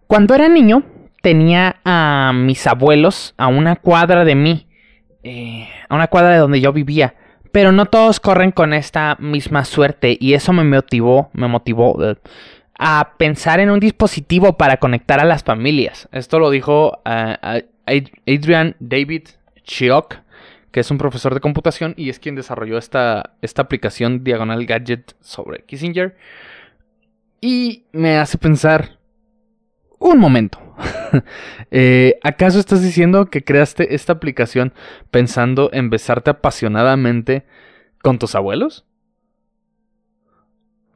Cuando 0.08 0.34
era 0.36 0.48
niño, 0.48 0.84
tenía 1.22 1.82
a 1.84 2.32
mis 2.34 2.66
abuelos 2.66 3.34
a 3.38 3.48
una 3.48 3.76
cuadra 3.76 4.24
de 4.24 4.36
mí, 4.36 4.68
eh, 5.24 5.68
a 5.90 5.96
una 5.96 6.08
cuadra 6.08 6.32
de 6.32 6.38
donde 6.38 6.62
yo 6.62 6.72
vivía. 6.72 7.16
Pero 7.52 7.72
no 7.72 7.88
todos 7.88 8.20
corren 8.20 8.52
con 8.52 8.74
esta 8.74 9.18
misma 9.20 9.66
suerte 9.66 10.18
y 10.20 10.34
eso 10.34 10.54
me 10.54 10.64
motivó, 10.64 11.30
me 11.34 11.48
motivó 11.48 12.02
eh, 12.04 12.16
a 12.80 13.14
pensar 13.18 13.60
en 13.60 13.70
un 13.70 13.80
dispositivo 13.80 14.58
para 14.58 14.78
conectar 14.78 15.20
a 15.20 15.26
las 15.26 15.44
familias. 15.44 16.08
Esto 16.12 16.40
lo 16.40 16.52
dijo 16.52 17.02
Adrian 17.04 18.76
David 18.80 19.28
Chiok, 19.64 20.16
que 20.72 20.80
es 20.82 20.92
un 20.92 20.98
profesor 20.98 21.34
de 21.34 21.40
computación 21.40 21.94
y 21.98 22.10
es 22.10 22.20
quien 22.20 22.36
desarrolló 22.36 22.78
esta, 22.78 23.32
esta 23.42 23.64
aplicación 23.64 24.24
Diagonal 24.24 24.66
Gadget 24.66 25.16
sobre 25.20 25.64
Kissinger. 25.64 26.16
Y 27.42 27.84
me 27.92 28.18
hace 28.18 28.38
pensar, 28.38 28.97
un 30.10 30.20
momento, 30.20 30.60
eh, 31.72 32.20
¿acaso 32.24 32.60
estás 32.60 32.82
diciendo 32.82 33.28
que 33.28 33.44
creaste 33.44 33.96
esta 33.96 34.14
aplicación 34.14 34.74
pensando 35.12 35.70
en 35.74 35.90
besarte 35.90 36.30
apasionadamente 36.30 37.46
con 38.02 38.20
tus 38.20 38.36
abuelos? 38.36 38.86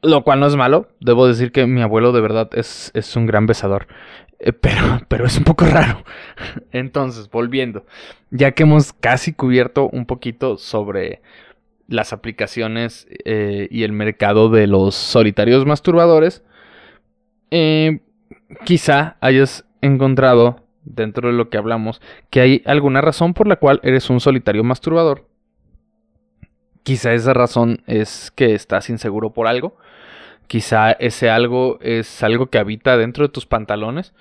Lo 0.03 0.23
cual 0.23 0.39
no 0.39 0.47
es 0.47 0.55
malo, 0.55 0.89
debo 0.99 1.27
decir 1.27 1.51
que 1.51 1.67
mi 1.67 1.81
abuelo 1.81 2.11
de 2.11 2.21
verdad 2.21 2.49
es, 2.53 2.91
es 2.95 3.15
un 3.15 3.27
gran 3.27 3.45
besador. 3.45 3.87
Eh, 4.41 4.53
pero, 4.53 5.01
pero 5.07 5.25
es 5.25 5.37
un 5.37 5.43
poco 5.43 5.65
raro. 5.65 6.03
Entonces, 6.71 7.29
volviendo, 7.29 7.85
ya 8.31 8.51
que 8.51 8.63
hemos 8.63 8.93
casi 8.93 9.33
cubierto 9.33 9.89
un 9.89 10.05
poquito 10.05 10.57
sobre 10.57 11.21
las 11.87 12.13
aplicaciones 12.13 13.07
eh, 13.25 13.67
y 13.69 13.83
el 13.83 13.91
mercado 13.91 14.49
de 14.49 14.67
los 14.67 14.95
solitarios 14.95 15.65
masturbadores, 15.65 16.43
eh, 17.51 17.99
quizá 18.65 19.17
hayas 19.21 19.65
encontrado 19.81 20.65
dentro 20.83 21.29
de 21.29 21.35
lo 21.35 21.49
que 21.49 21.57
hablamos 21.57 22.01
que 22.29 22.41
hay 22.41 22.61
alguna 22.65 23.01
razón 23.01 23.33
por 23.33 23.47
la 23.47 23.57
cual 23.57 23.79
eres 23.83 24.09
un 24.09 24.19
solitario 24.19 24.63
masturbador. 24.63 25.27
Quizá 26.83 27.13
esa 27.13 27.33
razón 27.33 27.83
es 27.85 28.31
que 28.31 28.55
estás 28.55 28.89
inseguro 28.89 29.31
por 29.33 29.47
algo 29.47 29.77
Quizá 30.51 30.91
ese 30.91 31.29
algo 31.29 31.79
es 31.79 32.23
algo 32.23 32.47
que 32.47 32.57
habita 32.57 32.97
dentro 32.97 33.25
de 33.25 33.31
tus 33.31 33.45
pantalones. 33.45 34.13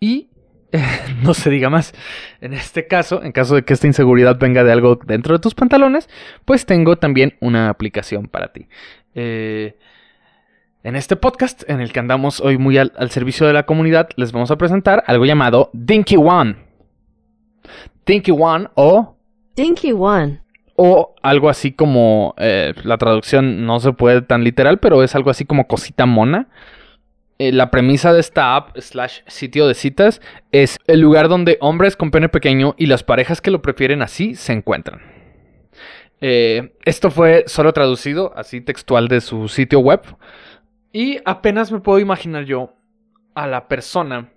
Y 0.00 0.30
no 1.22 1.34
se 1.34 1.50
diga 1.50 1.68
más. 1.68 1.92
En 2.40 2.54
este 2.54 2.86
caso, 2.86 3.22
en 3.22 3.32
caso 3.32 3.54
de 3.54 3.66
que 3.66 3.74
esta 3.74 3.86
inseguridad 3.86 4.38
venga 4.38 4.64
de 4.64 4.72
algo 4.72 4.98
dentro 5.04 5.34
de 5.34 5.42
tus 5.42 5.54
pantalones, 5.54 6.08
pues 6.46 6.64
tengo 6.64 6.96
también 6.96 7.36
una 7.40 7.68
aplicación 7.68 8.28
para 8.28 8.50
ti. 8.50 8.66
Eh, 9.14 9.76
en 10.88 10.96
este 10.96 11.16
podcast, 11.16 11.68
en 11.68 11.82
el 11.82 11.92
que 11.92 12.00
andamos 12.00 12.40
hoy 12.40 12.56
muy 12.56 12.78
al, 12.78 12.92
al, 12.96 13.10
servicio 13.10 13.46
de 13.46 13.52
la 13.52 13.66
comunidad, 13.66 14.08
les 14.16 14.32
vamos 14.32 14.50
a 14.50 14.56
presentar 14.56 15.04
algo 15.06 15.26
llamado 15.26 15.68
Dinky 15.74 16.16
One. 16.16 16.56
Dinky 18.06 18.30
One 18.30 18.68
o... 18.74 19.14
Dinky 19.54 19.92
One 19.92 20.40
o 20.80 21.14
algo 21.22 21.50
así 21.50 21.72
como, 21.72 22.34
eh, 22.38 22.72
la 22.84 22.96
traducción 22.96 23.66
no 23.66 23.80
se 23.80 23.92
puede 23.92 24.22
tan 24.22 24.44
literal, 24.44 24.78
pero 24.78 25.02
es 25.02 25.14
algo 25.16 25.28
así 25.28 25.44
como 25.44 25.66
cosita 25.66 26.06
mona. 26.06 26.48
Eh, 27.38 27.52
la 27.52 27.70
premisa 27.70 28.12
de 28.12 28.20
esta 28.20 28.54
app 28.54 28.78
slash 28.78 29.20
sitio 29.26 29.66
de 29.66 29.74
citas 29.74 30.22
es 30.52 30.78
el 30.86 31.00
lugar 31.00 31.28
donde 31.28 31.58
hombres 31.60 31.96
con 31.96 32.12
pene 32.12 32.28
pequeño 32.28 32.76
y 32.78 32.86
las 32.86 33.02
parejas 33.02 33.40
que 33.40 33.50
lo 33.50 33.60
prefieren 33.60 34.00
así 34.00 34.36
se 34.36 34.52
encuentran. 34.52 35.02
Eh, 36.20 36.72
esto 36.84 37.10
fue 37.10 37.44
solo 37.46 37.72
traducido, 37.72 38.32
así 38.36 38.60
textual 38.60 39.08
de 39.08 39.20
su 39.20 39.48
sitio 39.48 39.80
web. 39.80 40.00
Y 40.92 41.18
apenas 41.24 41.70
me 41.70 41.80
puedo 41.80 41.98
imaginar 41.98 42.44
yo 42.44 42.74
a 43.34 43.46
la 43.46 43.68
persona. 43.68 44.30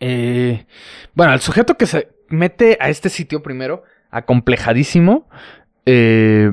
bueno, 0.00 1.32
al 1.32 1.40
sujeto 1.40 1.76
que 1.76 1.86
se 1.86 2.08
mete 2.28 2.78
a 2.80 2.88
este 2.88 3.08
sitio 3.08 3.42
primero 3.42 3.82
acomplejadísimo. 4.10 5.28
Eh, 5.84 6.52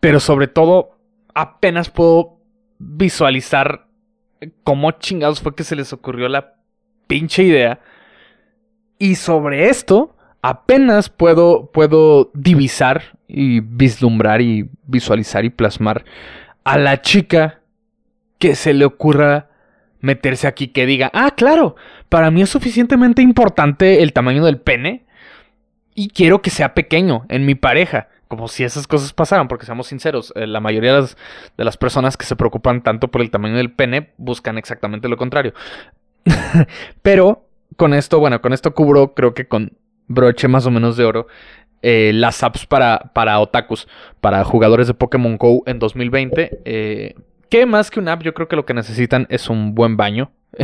pero 0.00 0.20
sobre 0.20 0.48
todo, 0.48 0.98
apenas 1.34 1.90
puedo 1.90 2.38
visualizar 2.78 3.86
cómo 4.64 4.90
chingados 4.92 5.40
fue 5.40 5.54
que 5.54 5.64
se 5.64 5.76
les 5.76 5.92
ocurrió 5.92 6.28
la 6.28 6.54
pinche 7.06 7.42
idea. 7.42 7.80
Y 8.98 9.16
sobre 9.16 9.68
esto, 9.68 10.16
apenas 10.42 11.10
puedo, 11.10 11.70
puedo 11.72 12.30
divisar 12.34 13.18
y 13.28 13.60
vislumbrar 13.60 14.40
y 14.40 14.70
visualizar 14.86 15.44
y 15.44 15.50
plasmar 15.50 16.04
a 16.64 16.78
la 16.78 17.02
chica 17.02 17.60
que 18.38 18.54
se 18.54 18.74
le 18.74 18.84
ocurra 18.84 19.48
meterse 20.00 20.46
aquí, 20.46 20.68
que 20.68 20.86
diga, 20.86 21.10
ah, 21.14 21.32
claro, 21.36 21.76
para 22.08 22.30
mí 22.30 22.42
es 22.42 22.50
suficientemente 22.50 23.22
importante 23.22 24.02
el 24.02 24.12
tamaño 24.12 24.44
del 24.44 24.58
pene 24.58 25.04
y 25.94 26.08
quiero 26.08 26.42
que 26.42 26.50
sea 26.50 26.74
pequeño 26.74 27.24
en 27.28 27.44
mi 27.44 27.54
pareja. 27.54 28.08
Como 28.28 28.48
si 28.48 28.64
esas 28.64 28.88
cosas 28.88 29.12
pasaran, 29.12 29.46
porque 29.46 29.66
seamos 29.66 29.86
sinceros, 29.86 30.32
eh, 30.34 30.48
la 30.48 30.58
mayoría 30.58 30.92
de 30.94 31.00
las, 31.00 31.16
de 31.56 31.64
las, 31.64 31.76
personas 31.76 32.16
que 32.16 32.26
se 32.26 32.34
preocupan 32.34 32.82
tanto 32.82 33.08
por 33.08 33.20
el 33.20 33.30
tamaño 33.30 33.56
del 33.56 33.70
pene 33.70 34.10
buscan 34.16 34.58
exactamente 34.58 35.08
lo 35.08 35.16
contrario. 35.16 35.54
Pero 37.02 37.46
con 37.76 37.94
esto, 37.94 38.18
bueno, 38.18 38.40
con 38.42 38.52
esto 38.52 38.74
cubro, 38.74 39.14
creo 39.14 39.32
que 39.32 39.46
con 39.46 39.76
broche 40.08 40.48
más 40.48 40.66
o 40.66 40.72
menos 40.72 40.96
de 40.96 41.04
oro, 41.04 41.28
eh, 41.82 42.10
las 42.12 42.42
apps 42.42 42.66
para, 42.66 43.12
para 43.14 43.38
otakus, 43.38 43.86
para 44.20 44.42
jugadores 44.42 44.88
de 44.88 44.94
Pokémon 44.94 45.36
Go 45.36 45.62
en 45.66 45.78
2020. 45.78 46.62
Eh, 46.64 47.14
que 47.48 47.66
más 47.66 47.90
que 47.90 48.00
una 48.00 48.12
app, 48.12 48.22
yo 48.22 48.34
creo 48.34 48.48
que 48.48 48.56
lo 48.56 48.66
que 48.66 48.74
necesitan 48.74 49.26
es 49.30 49.48
un 49.48 49.74
buen 49.74 49.96
baño. 49.96 50.30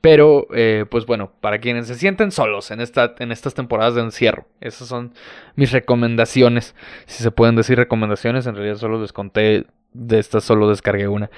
Pero, 0.00 0.46
eh, 0.54 0.86
pues 0.90 1.04
bueno, 1.04 1.32
para 1.40 1.58
quienes 1.58 1.86
se 1.86 1.94
sienten 1.94 2.30
solos 2.30 2.70
en, 2.70 2.80
esta, 2.80 3.14
en 3.18 3.32
estas 3.32 3.52
temporadas 3.52 3.94
de 3.94 4.00
encierro, 4.00 4.46
esas 4.62 4.88
son 4.88 5.12
mis 5.56 5.72
recomendaciones. 5.72 6.74
Si 7.04 7.22
se 7.22 7.30
pueden 7.30 7.54
decir 7.54 7.76
recomendaciones, 7.76 8.46
en 8.46 8.54
realidad 8.54 8.76
solo 8.76 9.00
les 9.00 9.12
conté 9.12 9.66
de 9.92 10.18
estas, 10.18 10.44
solo 10.44 10.70
descargué 10.70 11.06
una. 11.06 11.30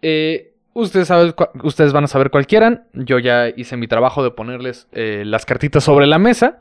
Eh, 0.00 0.52
ustedes, 0.72 1.06
saben, 1.08 1.32
ustedes 1.62 1.92
van 1.92 2.04
a 2.04 2.08
saber 2.08 2.30
cuál 2.30 2.48
quieran. 2.48 2.88
Yo 2.92 3.20
ya 3.20 3.48
hice 3.48 3.76
mi 3.76 3.86
trabajo 3.86 4.24
de 4.24 4.32
ponerles 4.32 4.88
eh, 4.90 5.22
las 5.24 5.46
cartitas 5.46 5.84
sobre 5.84 6.08
la 6.08 6.18
mesa. 6.18 6.58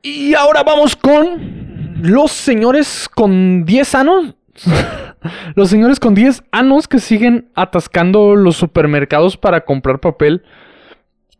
Y 0.00 0.34
ahora 0.34 0.62
vamos 0.62 0.96
con 0.96 1.96
los 2.02 2.32
señores 2.32 3.10
con 3.14 3.66
10 3.66 3.94
años. 3.94 4.34
los 5.54 5.70
señores 5.70 6.00
con 6.00 6.14
10 6.14 6.44
años 6.52 6.88
que 6.88 6.98
siguen 6.98 7.50
atascando 7.54 8.36
los 8.36 8.56
supermercados 8.56 9.36
para 9.36 9.62
comprar 9.62 10.00
papel, 10.00 10.42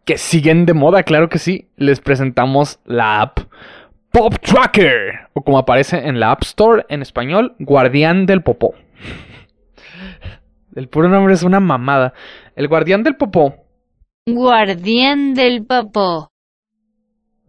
que 0.04 0.18
siguen 0.18 0.66
de 0.66 0.74
moda, 0.74 1.02
claro 1.02 1.28
que 1.28 1.38
sí, 1.38 1.68
les 1.76 2.00
presentamos 2.00 2.78
la 2.84 3.22
app 3.22 3.40
Pop 4.14 4.38
Tracker, 4.38 5.28
o 5.32 5.42
como 5.42 5.58
aparece 5.58 5.98
en 6.06 6.20
la 6.20 6.30
App 6.30 6.42
Store 6.42 6.86
en 6.88 7.02
español, 7.02 7.56
Guardián 7.58 8.26
del 8.26 8.42
Popó. 8.44 8.76
El 10.76 10.88
puro 10.88 11.08
nombre 11.08 11.34
es 11.34 11.42
una 11.42 11.58
mamada. 11.58 12.14
El 12.54 12.68
Guardián 12.68 13.02
del 13.02 13.16
Popó. 13.16 13.56
Guardián 14.24 15.34
del 15.34 15.66
Popó. 15.66 16.28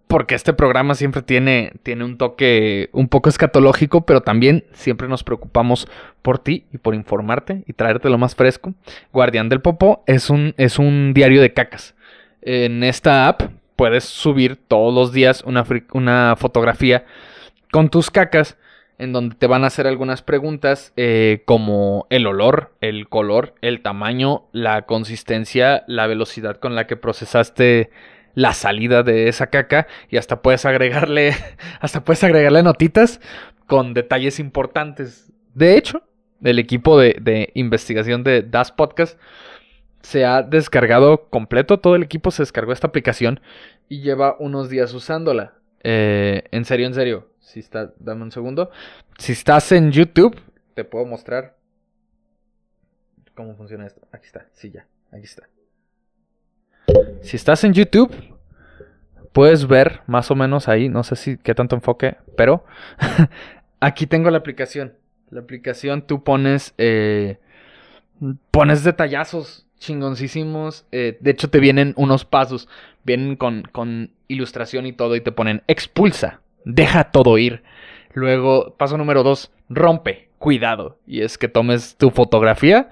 Porque 0.08 0.36
este 0.36 0.54
programa 0.54 0.96
siempre 0.96 1.22
tiene, 1.22 1.74
tiene 1.84 2.06
un 2.06 2.18
toque 2.18 2.90
un 2.92 3.08
poco 3.08 3.30
escatológico, 3.30 4.06
pero 4.06 4.22
también 4.22 4.66
siempre 4.72 5.08
nos 5.08 5.24
preocupamos 5.24 5.88
por 6.22 6.40
ti 6.40 6.66
y 6.72 6.78
por 6.78 6.94
informarte 6.94 7.64
y 7.66 7.74
traerte 7.74 8.10
lo 8.10 8.18
más 8.18 8.36
fresco. 8.36 8.74
Guardián 9.12 9.50
del 9.50 9.62
Popó 9.62 10.04
es 10.06 10.30
un, 10.30 10.54
es 10.58 10.78
un 10.78 11.14
diario 11.14 11.42
de 11.42 11.54
cacas. 11.54 11.96
En 12.42 12.84
esta 12.84 13.28
app 13.28 13.42
puedes 13.76 14.04
subir 14.04 14.56
todos 14.56 14.94
los 14.94 15.12
días 15.12 15.44
una, 15.46 15.66
una 15.94 16.36
fotografía 16.38 17.06
con 17.72 17.90
tus 17.90 18.12
cacas 18.12 18.58
en 18.98 19.12
donde 19.12 19.36
te 19.36 19.48
van 19.48 19.64
a 19.64 19.68
hacer 19.68 19.88
algunas 19.88 20.22
preguntas 20.22 20.94
eh, 20.96 21.44
como 21.46 22.08
el 22.10 22.28
olor, 22.28 22.72
el 22.82 23.10
color, 23.10 23.54
el 23.62 23.82
tamaño, 23.82 24.46
la 24.52 24.84
consistencia, 24.84 25.84
la 25.88 26.08
velocidad 26.08 26.58
con 26.58 26.76
la 26.76 26.88
que 26.88 26.96
procesaste 26.96 27.90
la 28.36 28.54
salida 28.54 29.01
de 29.01 29.27
esa 29.30 29.48
caca 29.48 29.88
y 30.10 30.18
hasta 30.18 30.42
puedes 30.42 30.65
agregarle 30.65 31.34
hasta 31.80 32.04
puedes 32.04 32.24
agregarle 32.24 32.62
notitas 32.62 33.20
con 33.65 33.94
detalles 33.94 34.39
importantes. 34.39 35.32
De 35.54 35.77
hecho, 35.77 36.04
el 36.44 36.60
equipo 36.60 37.00
de, 37.00 37.50
investigación 37.56 38.24
de 38.24 38.44
Das 38.44 38.72
Podcast 38.72 39.20
se 40.01 40.25
ha 40.25 40.44
descargado 40.44 41.30
completo, 41.30 41.80
todo 41.80 41.96
el 41.96 42.04
equipo 42.04 42.30
se 42.30 42.44
descargó 42.44 42.74
esta 42.74 42.88
aplicación 42.88 43.39
y 43.89 44.01
lleva 44.01 44.36
unos 44.38 44.70
días 44.70 44.94
usándola. 44.94 45.56
Eh, 45.84 46.44
en 46.51 46.65
serio, 46.65 46.86
en 46.86 46.94
serio. 46.94 47.30
Si 47.39 47.60
está, 47.60 47.94
dame 48.00 48.24
un 48.24 48.32
segundo. 48.32 48.70
Si 49.18 49.32
estás 49.32 49.72
en 49.72 49.92
YouTube, 49.92 50.39
te 50.74 50.84
puedo 50.84 51.06
mostrar 51.06 51.56
cómo 53.34 53.56
funciona 53.56 53.88
esto. 53.88 54.01
Aquí 54.12 54.25
está, 54.25 54.48
sí, 54.54 54.72
ya, 54.72 54.86
aquí 55.12 55.24
está. 55.24 55.48
Si 57.22 57.36
estás 57.36 57.63
en 57.63 57.74
YouTube, 57.74 58.13
puedes 59.32 59.68
ver 59.68 60.01
más 60.08 60.32
o 60.32 60.36
menos 60.36 60.68
ahí, 60.68 60.89
no 60.89 61.04
sé 61.04 61.15
si 61.15 61.38
qué 61.38 61.54
tanto 61.56 61.75
enfoque, 61.75 62.18
pero 62.38 62.63
aquí 63.80 64.08
tengo 64.08 64.30
la 64.30 64.38
aplicación. 64.38 64.94
La 65.30 65.42
aplicación 65.42 66.04
tú 66.04 66.24
pones, 66.24 66.74
eh, 66.77 67.38
pones 68.51 68.84
detallazos 68.84 69.65
chingoncísimos. 69.80 70.86
Eh, 70.92 71.18
de 71.20 71.32
hecho, 71.32 71.50
te 71.50 71.60
vienen 71.60 71.94
unos 71.98 72.25
pasos, 72.25 72.70
vienen 73.04 73.36
con, 73.36 73.63
con 73.72 74.12
ilustración 74.27 74.86
y 74.86 74.94
todo, 74.94 75.15
y 75.15 75.22
te 75.22 75.32
ponen 75.32 75.63
expulsa, 75.68 76.42
deja 76.63 77.12
todo 77.12 77.38
ir. 77.38 77.63
Luego, 78.13 78.75
paso 78.77 78.98
número 78.98 79.24
dos, 79.24 79.51
rompe, 79.68 80.30
cuidado. 80.38 80.98
Y 81.06 81.22
es 81.22 81.38
que 81.38 81.50
tomes 81.50 81.98
tu 81.98 82.12
fotografía. 82.12 82.89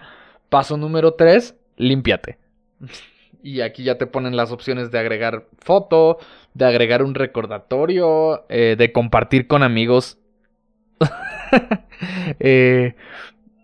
Paso 0.50 0.75
número 0.75 1.13
tres, 1.13 1.55
límpiate. 1.77 2.38
Y 3.43 3.62
aquí 3.62 3.83
ya 3.83 3.97
te 3.97 4.07
ponen 4.07 4.38
las 4.38 4.51
opciones 4.51 4.89
de 4.89 5.00
agregar 5.00 5.47
foto, 5.59 6.17
de 6.53 6.65
agregar 6.65 7.03
un 7.03 7.13
recordatorio, 7.13 8.45
eh, 8.50 8.75
de 8.77 8.91
compartir 8.91 9.47
con 9.47 9.63
amigos. 9.63 10.17
Eh, 12.39 12.95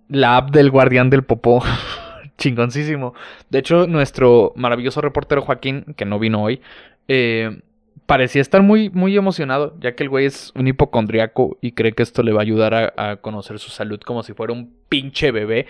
la 0.07 0.37
app 0.37 0.51
del 0.51 0.69
guardián 0.69 1.09
del 1.09 1.23
popó. 1.23 1.61
Chingoncísimo. 2.37 3.13
De 3.49 3.59
hecho, 3.59 3.85
nuestro 3.87 4.53
maravilloso 4.55 5.01
reportero 5.01 5.41
Joaquín, 5.41 5.93
que 5.97 6.05
no 6.05 6.19
vino 6.19 6.41
hoy, 6.41 6.61
eh, 7.09 7.59
parecía 8.05 8.41
estar 8.41 8.63
muy, 8.63 8.89
muy 8.89 9.15
emocionado, 9.15 9.75
ya 9.79 9.93
que 9.93 10.03
el 10.03 10.09
güey 10.09 10.25
es 10.25 10.51
un 10.55 10.67
hipocondriaco 10.67 11.57
y 11.61 11.73
cree 11.73 11.91
que 11.91 12.03
esto 12.03 12.23
le 12.23 12.31
va 12.31 12.39
a 12.39 12.43
ayudar 12.43 12.93
a, 12.95 13.17
conocer 13.17 13.59
su 13.59 13.69
salud 13.69 13.99
como 13.99 14.23
si 14.23 14.33
fuera 14.33 14.53
un 14.53 14.73
pinche 14.89 15.31
bebé. 15.31 15.67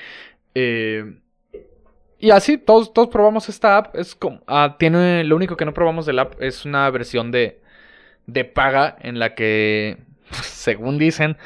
Eh, 0.55 1.17
y 2.19 2.31
así, 2.31 2.57
todos, 2.57 2.93
todos 2.93 3.07
probamos 3.07 3.47
esta 3.47 3.77
app. 3.77 3.95
Es 3.95 4.13
como, 4.13 4.41
ah, 4.47 4.75
tiene, 4.77 5.23
lo 5.23 5.35
único 5.35 5.55
que 5.55 5.65
no 5.65 5.73
probamos 5.73 6.05
del 6.05 6.19
app 6.19 6.41
es 6.41 6.65
una 6.65 6.89
versión 6.89 7.31
de, 7.31 7.61
de 8.27 8.45
paga 8.45 8.97
en 9.01 9.19
la 9.19 9.35
que, 9.35 9.97
según 10.31 10.97
dicen 10.97 11.37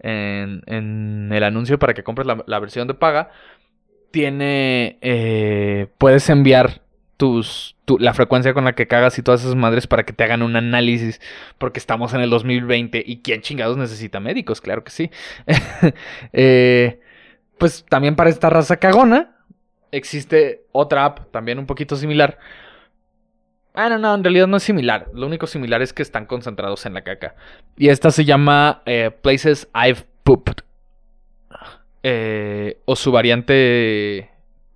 en, 0.00 0.62
en 0.66 1.30
el 1.32 1.42
anuncio 1.42 1.78
para 1.78 1.94
que 1.94 2.02
compres 2.02 2.26
la, 2.26 2.58
versión 2.58 2.86
de 2.88 2.94
paga, 2.94 3.30
tiene, 4.10 4.98
eh, 5.00 5.88
puedes 5.98 6.28
enviar 6.28 6.82
tus, 7.16 7.74
la 7.98 8.14
frecuencia 8.14 8.54
con 8.54 8.64
la 8.64 8.74
que 8.74 8.86
cagas 8.86 9.18
y 9.18 9.22
todas 9.22 9.40
esas 9.40 9.56
madres 9.56 9.86
para 9.86 10.04
que 10.04 10.12
te 10.12 10.24
hagan 10.24 10.42
un 10.42 10.56
análisis, 10.56 11.20
porque 11.58 11.78
estamos 11.78 12.14
en 12.14 12.20
el 12.20 12.30
2020 12.30 13.02
y 13.04 13.22
quién 13.22 13.40
chingados 13.40 13.76
necesita 13.76 14.20
médicos, 14.20 14.60
claro 14.60 14.84
que 14.84 14.90
sí. 14.90 15.10
Eh, 16.32 17.00
pues 17.58 17.84
también 17.88 18.14
para 18.14 18.30
esta 18.30 18.50
raza 18.50 18.76
cagona 18.76 19.37
existe 19.92 20.64
otra 20.72 21.04
app 21.04 21.30
también 21.30 21.58
un 21.58 21.66
poquito 21.66 21.96
similar. 21.96 22.38
Ah, 23.74 23.88
no, 23.88 23.98
no, 23.98 24.14
en 24.14 24.24
realidad 24.24 24.46
no 24.46 24.56
es 24.56 24.62
similar. 24.62 25.08
Lo 25.14 25.26
único 25.26 25.46
similar 25.46 25.82
es 25.82 25.92
que 25.92 26.02
están 26.02 26.26
concentrados 26.26 26.84
en 26.86 26.94
la 26.94 27.02
caca. 27.02 27.36
Y 27.76 27.88
esta 27.88 28.10
se 28.10 28.24
llama 28.24 28.82
eh, 28.86 29.10
Places 29.10 29.68
I've 29.74 30.04
Pooped. 30.24 30.64
Eh, 32.02 32.80
o 32.84 32.96
su 32.96 33.10
variante 33.10 34.30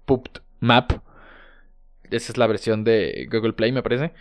Pooped 0.05 0.43
Map 0.61 0.93
esa 2.17 2.33
es 2.33 2.39
la 2.39 2.47
versión 2.47 2.85
de 2.85 3.29
Google 3.31 3.55
Play, 3.55 3.73
me 3.73 3.83
parece. 3.83 4.13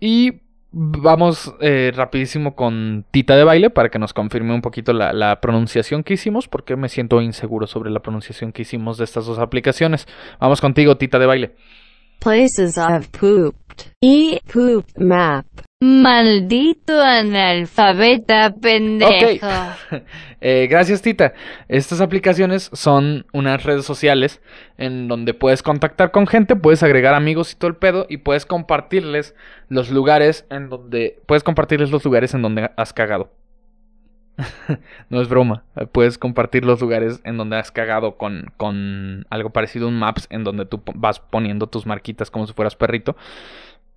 Y 0.00 0.42
vamos 0.72 1.54
eh, 1.60 1.92
rapidísimo 1.94 2.54
con 2.54 3.04
Tita 3.10 3.36
de 3.36 3.44
Baile 3.44 3.70
para 3.70 3.90
que 3.90 3.98
nos 3.98 4.12
confirme 4.12 4.54
un 4.54 4.62
poquito 4.62 4.92
la, 4.92 5.40
pronunciación 5.40 6.02
que 6.02 6.14
hicimos, 6.14 6.48
porque 6.48 6.76
me 6.76 6.88
siento 6.88 7.20
inseguro 7.20 7.66
sobre 7.66 7.90
la 7.90 8.00
pronunciación 8.00 8.52
que 8.52 8.62
hicimos 8.62 8.98
de 8.98 9.04
estas 9.04 9.26
dos 9.26 9.38
aplicaciones. 9.38 10.06
Vamos 10.40 10.60
contigo, 10.60 10.96
Tita 10.96 11.18
de 11.18 11.26
Baile. 11.26 11.54
Places 12.20 12.76
I've 12.76 13.08
pooped. 13.10 13.92
E 14.00 14.40
poop 14.52 14.86
map. 14.96 15.46
Maldito 15.82 17.02
analfabeta 17.02 18.54
pendejo. 18.54 19.48
Eh, 20.44 20.66
gracias, 20.68 21.02
Tita. 21.02 21.34
Estas 21.68 22.00
aplicaciones 22.00 22.68
son 22.72 23.26
unas 23.32 23.62
redes 23.62 23.84
sociales 23.84 24.42
en 24.76 25.06
donde 25.06 25.34
puedes 25.34 25.62
contactar 25.62 26.10
con 26.10 26.26
gente, 26.26 26.56
puedes 26.56 26.82
agregar 26.82 27.14
amigos 27.14 27.52
y 27.52 27.54
todo 27.54 27.68
el 27.68 27.76
pedo 27.76 28.06
y 28.08 28.16
puedes 28.16 28.44
compartirles 28.44 29.36
los 29.68 29.92
lugares 29.92 30.44
en 30.50 30.68
donde 30.68 31.20
puedes 31.26 31.44
compartirles 31.44 31.92
los 31.92 32.04
lugares 32.04 32.34
en 32.34 32.42
donde 32.42 32.72
has 32.76 32.92
cagado. 32.92 33.30
no 35.10 35.20
es 35.20 35.28
broma. 35.28 35.62
Puedes 35.92 36.18
compartir 36.18 36.64
los 36.64 36.80
lugares 36.80 37.20
en 37.22 37.36
donde 37.36 37.56
has 37.56 37.70
cagado 37.70 38.16
con, 38.16 38.52
con 38.56 39.26
algo 39.30 39.50
parecido 39.50 39.86
a 39.86 39.90
un 39.90 39.98
Maps 40.00 40.26
en 40.30 40.42
donde 40.42 40.66
tú 40.66 40.82
vas 40.96 41.20
poniendo 41.20 41.68
tus 41.68 41.86
marquitas 41.86 42.32
como 42.32 42.48
si 42.48 42.52
fueras 42.52 42.74
perrito. 42.74 43.16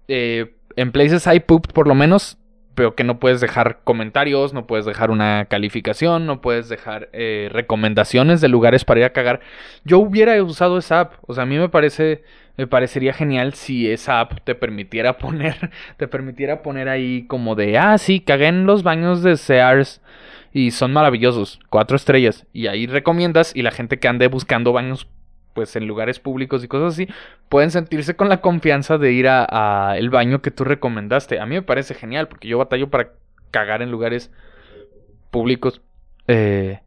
Eh, 0.08 0.56
en 0.76 0.92
Places 0.92 1.28
I 1.28 1.40
Pooped 1.40 1.74
por 1.74 1.88
lo 1.88 1.96
menos 1.96 2.38
pero 2.76 2.94
que 2.94 3.04
no 3.04 3.20
puedes 3.20 3.42
dejar 3.42 3.80
comentarios, 3.84 4.54
no 4.54 4.68
puedes 4.68 4.86
dejar 4.86 5.10
una 5.10 5.46
calificación, 5.46 6.26
no 6.26 6.42
puedes 6.42 6.70
dejar 6.70 7.10
eh, 7.14 7.50
recomendaciones 7.52 8.42
de 8.42 8.50
lugares 8.50 8.86
para 8.86 9.00
ir 9.00 9.06
a 9.06 9.14
cagar. 9.14 9.40
Yo 9.86 10.00
hubiera 10.00 10.42
usado 10.44 10.78
esa 10.78 11.00
app, 11.00 11.14
o 11.26 11.34
sea, 11.34 11.44
a 11.44 11.46
mí 11.48 11.58
me 11.58 11.70
parece, 11.70 12.24
me 12.58 12.68
parecería 12.68 13.14
genial 13.14 13.54
si 13.54 13.90
esa 13.90 14.20
app 14.20 14.42
te 14.44 14.54
permitiera 14.54 15.18
poner, 15.18 15.72
te 15.98 16.08
permitiera 16.08 16.62
poner 16.62 16.90
ahí 16.90 17.26
como 17.28 17.56
de, 17.56 17.78
ah, 17.78 17.98
sí, 17.98 18.20
cagué 18.20 18.48
en 18.48 18.66
los 18.66 18.84
baños 18.84 19.24
de 19.24 19.38
Sears 19.38 20.02
y 20.54 20.72
son 20.72 20.94
maravillosos, 20.94 21.60
cuatro 21.70 21.96
estrellas, 21.98 22.46
y 22.54 22.68
ahí 22.68 22.88
recomiendas 22.88 23.54
y 23.56 23.62
la 23.62 23.72
gente 23.72 24.00
que 24.00 24.08
ande 24.08 24.28
buscando 24.28 24.72
baños 24.72 25.08
pues 25.56 25.76
en 25.78 25.88
lugares 25.88 26.20
públicos 26.20 26.64
y 26.64 26.68
cosas 26.68 26.94
así, 26.94 27.08
pueden 27.50 27.72
sentirse 27.72 28.16
con 28.16 28.28
la 28.30 28.42
confianza 28.42 29.00
de 29.00 29.14
ir 29.14 29.28
a, 29.30 29.96
el 29.98 30.10
baño 30.12 30.42
que 30.42 30.52
tú 30.52 30.66
recomendaste. 30.66 31.40
A 31.40 31.46
mí 31.48 31.56
me 31.56 31.62
parece 31.62 31.96
genial 31.96 32.28
porque 32.28 32.50
yo 32.50 32.60
batallo 32.60 32.90
para 32.90 33.14
cagar 33.50 33.82
en 33.82 33.90
lugares 33.90 34.32
públicos. 35.32 35.82
Eh, 36.28 36.82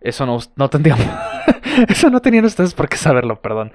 eso 0.00 0.24
no, 0.24 0.38
no 0.54 0.70
tendríamos. 0.70 1.04
eso 1.88 2.10
no 2.10 2.20
tenían 2.20 2.44
ustedes 2.44 2.74
por 2.74 2.88
qué 2.88 2.96
saberlo, 2.96 3.42
perdón. 3.42 3.72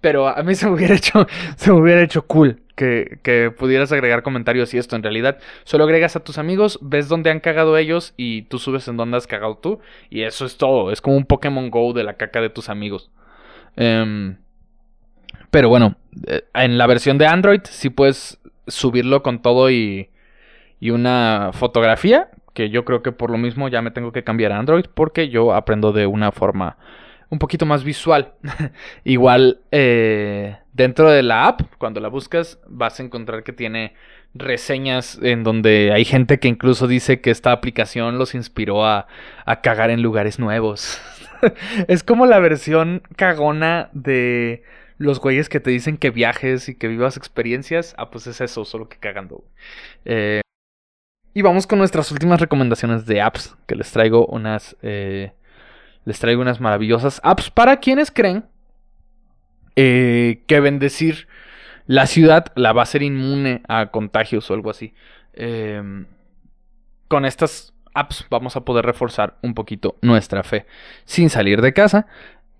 Pero 0.00 0.28
a 0.28 0.42
mí 0.42 0.54
se 0.54 0.66
me 0.66 0.72
hubiera 0.72 0.94
hecho, 0.94 1.26
se 1.56 1.70
hubiera 1.70 2.00
hecho 2.00 2.22
cool 2.22 2.62
que, 2.74 3.18
que, 3.22 3.50
pudieras 3.50 3.92
agregar 3.92 4.22
comentarios 4.22 4.72
y 4.72 4.78
esto. 4.78 4.96
En 4.96 5.02
realidad, 5.02 5.38
solo 5.64 5.84
agregas 5.84 6.16
a 6.16 6.24
tus 6.24 6.38
amigos, 6.38 6.78
ves 6.80 7.08
dónde 7.08 7.30
han 7.30 7.40
cagado 7.40 7.76
ellos 7.76 8.14
y 8.16 8.42
tú 8.42 8.58
subes 8.58 8.88
en 8.88 8.96
dónde 8.96 9.18
has 9.18 9.26
cagado 9.26 9.58
tú. 9.58 9.80
Y 10.08 10.22
eso 10.22 10.46
es 10.46 10.56
todo. 10.56 10.90
Es 10.90 11.02
como 11.02 11.18
un 11.18 11.26
Pokémon 11.26 11.68
Go 11.68 11.92
de 11.92 12.04
la 12.04 12.14
caca 12.14 12.40
de 12.40 12.48
tus 12.48 12.70
amigos. 12.70 13.10
Em, 13.76 14.36
pero 15.50 15.68
bueno, 15.68 15.96
eh, 16.26 16.42
en 16.54 16.78
la 16.78 16.86
versión 16.86 17.18
de 17.18 17.26
Android 17.26 17.60
sí 17.64 17.90
puedes 17.90 18.38
subirlo 18.66 19.22
con 19.22 19.42
todo 19.42 19.70
y, 19.70 20.08
una 20.82 21.50
fotografía, 21.52 22.30
que 22.54 22.70
yo 22.70 22.84
creo 22.84 23.02
que 23.02 23.12
por 23.12 23.30
lo 23.30 23.38
mismo 23.38 23.68
ya 23.68 23.82
me 23.82 23.90
tengo 23.90 24.12
que 24.12 24.24
cambiar 24.24 24.52
a 24.52 24.58
Android 24.58 24.86
porque 24.92 25.28
yo 25.28 25.54
aprendo 25.54 25.92
de 25.92 26.06
una 26.06 26.32
forma 26.32 26.78
un 27.28 27.38
poquito 27.38 27.66
más 27.66 27.84
visual. 27.84 28.32
Igual 29.04 29.60
eh, 29.70 30.56
dentro 30.72 31.10
de 31.10 31.22
la 31.22 31.46
app, 31.46 31.60
cuando 31.78 32.00
la 32.00 32.08
buscas, 32.08 32.58
vas 32.66 32.98
a 32.98 33.02
encontrar 33.02 33.42
que 33.42 33.52
tiene 33.52 33.94
reseñas 34.34 35.18
en 35.22 35.42
donde 35.42 35.92
hay 35.92 36.04
gente 36.04 36.38
que 36.38 36.48
incluso 36.48 36.86
dice 36.86 37.20
que 37.20 37.30
esta 37.30 37.52
aplicación 37.52 38.18
los 38.18 38.34
inspiró 38.34 38.86
a, 38.86 39.06
a 39.44 39.60
cagar 39.60 39.90
en 39.90 40.02
lugares 40.02 40.38
nuevos. 40.38 41.00
es 41.88 42.02
como 42.02 42.26
la 42.26 42.38
versión 42.38 43.02
cagona 43.16 43.90
de 43.92 44.62
los 44.98 45.20
güeyes 45.20 45.48
que 45.48 45.60
te 45.60 45.70
dicen 45.70 45.96
que 45.96 46.10
viajes 46.10 46.68
y 46.68 46.74
que 46.74 46.88
vivas 46.88 47.16
experiencias. 47.16 47.94
Ah, 47.96 48.10
pues 48.10 48.26
es 48.26 48.40
eso, 48.40 48.64
solo 48.64 48.88
que 48.88 48.98
cagando. 48.98 49.44
Eh, 50.04 50.42
y 51.32 51.42
vamos 51.42 51.66
con 51.66 51.78
nuestras 51.78 52.10
últimas 52.10 52.40
recomendaciones 52.40 53.06
de 53.06 53.20
apps, 53.20 53.56
que 53.66 53.76
les 53.76 53.90
traigo 53.92 54.26
unas... 54.26 54.76
Eh, 54.82 55.32
les 56.04 56.18
traigo 56.18 56.40
unas 56.40 56.60
maravillosas 56.60 57.20
apps 57.22 57.50
para 57.50 57.76
quienes 57.76 58.10
creen 58.10 58.46
eh, 59.76 60.42
que 60.46 60.58
bendecir 60.60 61.28
la 61.86 62.06
ciudad 62.06 62.46
la 62.54 62.72
va 62.72 62.82
a 62.82 62.86
ser 62.86 63.02
inmune 63.02 63.62
a 63.68 63.90
contagios 63.90 64.50
o 64.50 64.54
algo 64.54 64.70
así. 64.70 64.94
Em, 65.32 66.06
con 67.08 67.24
estas 67.24 67.74
apps 67.94 68.26
vamos 68.30 68.56
a 68.56 68.60
poder 68.60 68.84
reforzar 68.84 69.36
un 69.42 69.54
poquito 69.54 69.96
nuestra 70.02 70.42
fe 70.42 70.66
sin 71.04 71.30
salir 71.30 71.60
de 71.60 71.72
casa. 71.72 72.06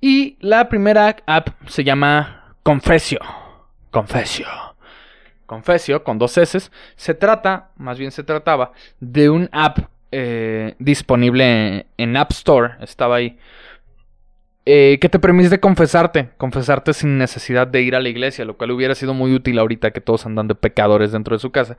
Y 0.01 0.37
la 0.41 0.69
primera 0.69 1.17
app 1.27 1.49
se 1.67 1.85
llama 1.85 2.55
Confesio. 2.63 3.21
Confesio. 3.91 4.47
Confesio, 5.47 6.05
con 6.05 6.19
dos 6.19 6.39
S. 6.39 6.71
Se 6.97 7.15
trata, 7.15 7.71
más 7.77 7.99
bien 7.99 8.13
se 8.13 8.23
trataba, 8.23 8.73
de 9.01 9.31
un 9.31 9.49
app 9.53 9.79
eh, 10.13 10.75
disponible 10.79 11.87
en 11.97 12.17
App 12.17 12.31
Store. 12.31 12.75
Estaba 12.81 13.17
ahí. 13.17 13.39
Eh, 14.67 14.99
que 15.01 15.09
te 15.09 15.19
permite 15.19 15.59
confesarte, 15.59 16.31
confesarte 16.37 16.93
sin 16.93 17.19
necesidad 17.19 17.67
de 17.67 17.83
ir 17.83 17.97
a 17.97 18.01
la 18.01 18.09
iglesia, 18.09 18.45
lo 18.45 18.57
cual 18.57 18.71
hubiera 18.71 18.95
sido 18.95 19.15
muy 19.15 19.35
útil 19.35 19.59
ahorita 19.59 19.91
que 19.91 20.01
todos 20.01 20.27
andan 20.27 20.49
de 20.49 20.55
pecadores 20.55 21.13
dentro 21.13 21.35
de 21.35 21.41
su 21.41 21.51
casa. 21.51 21.77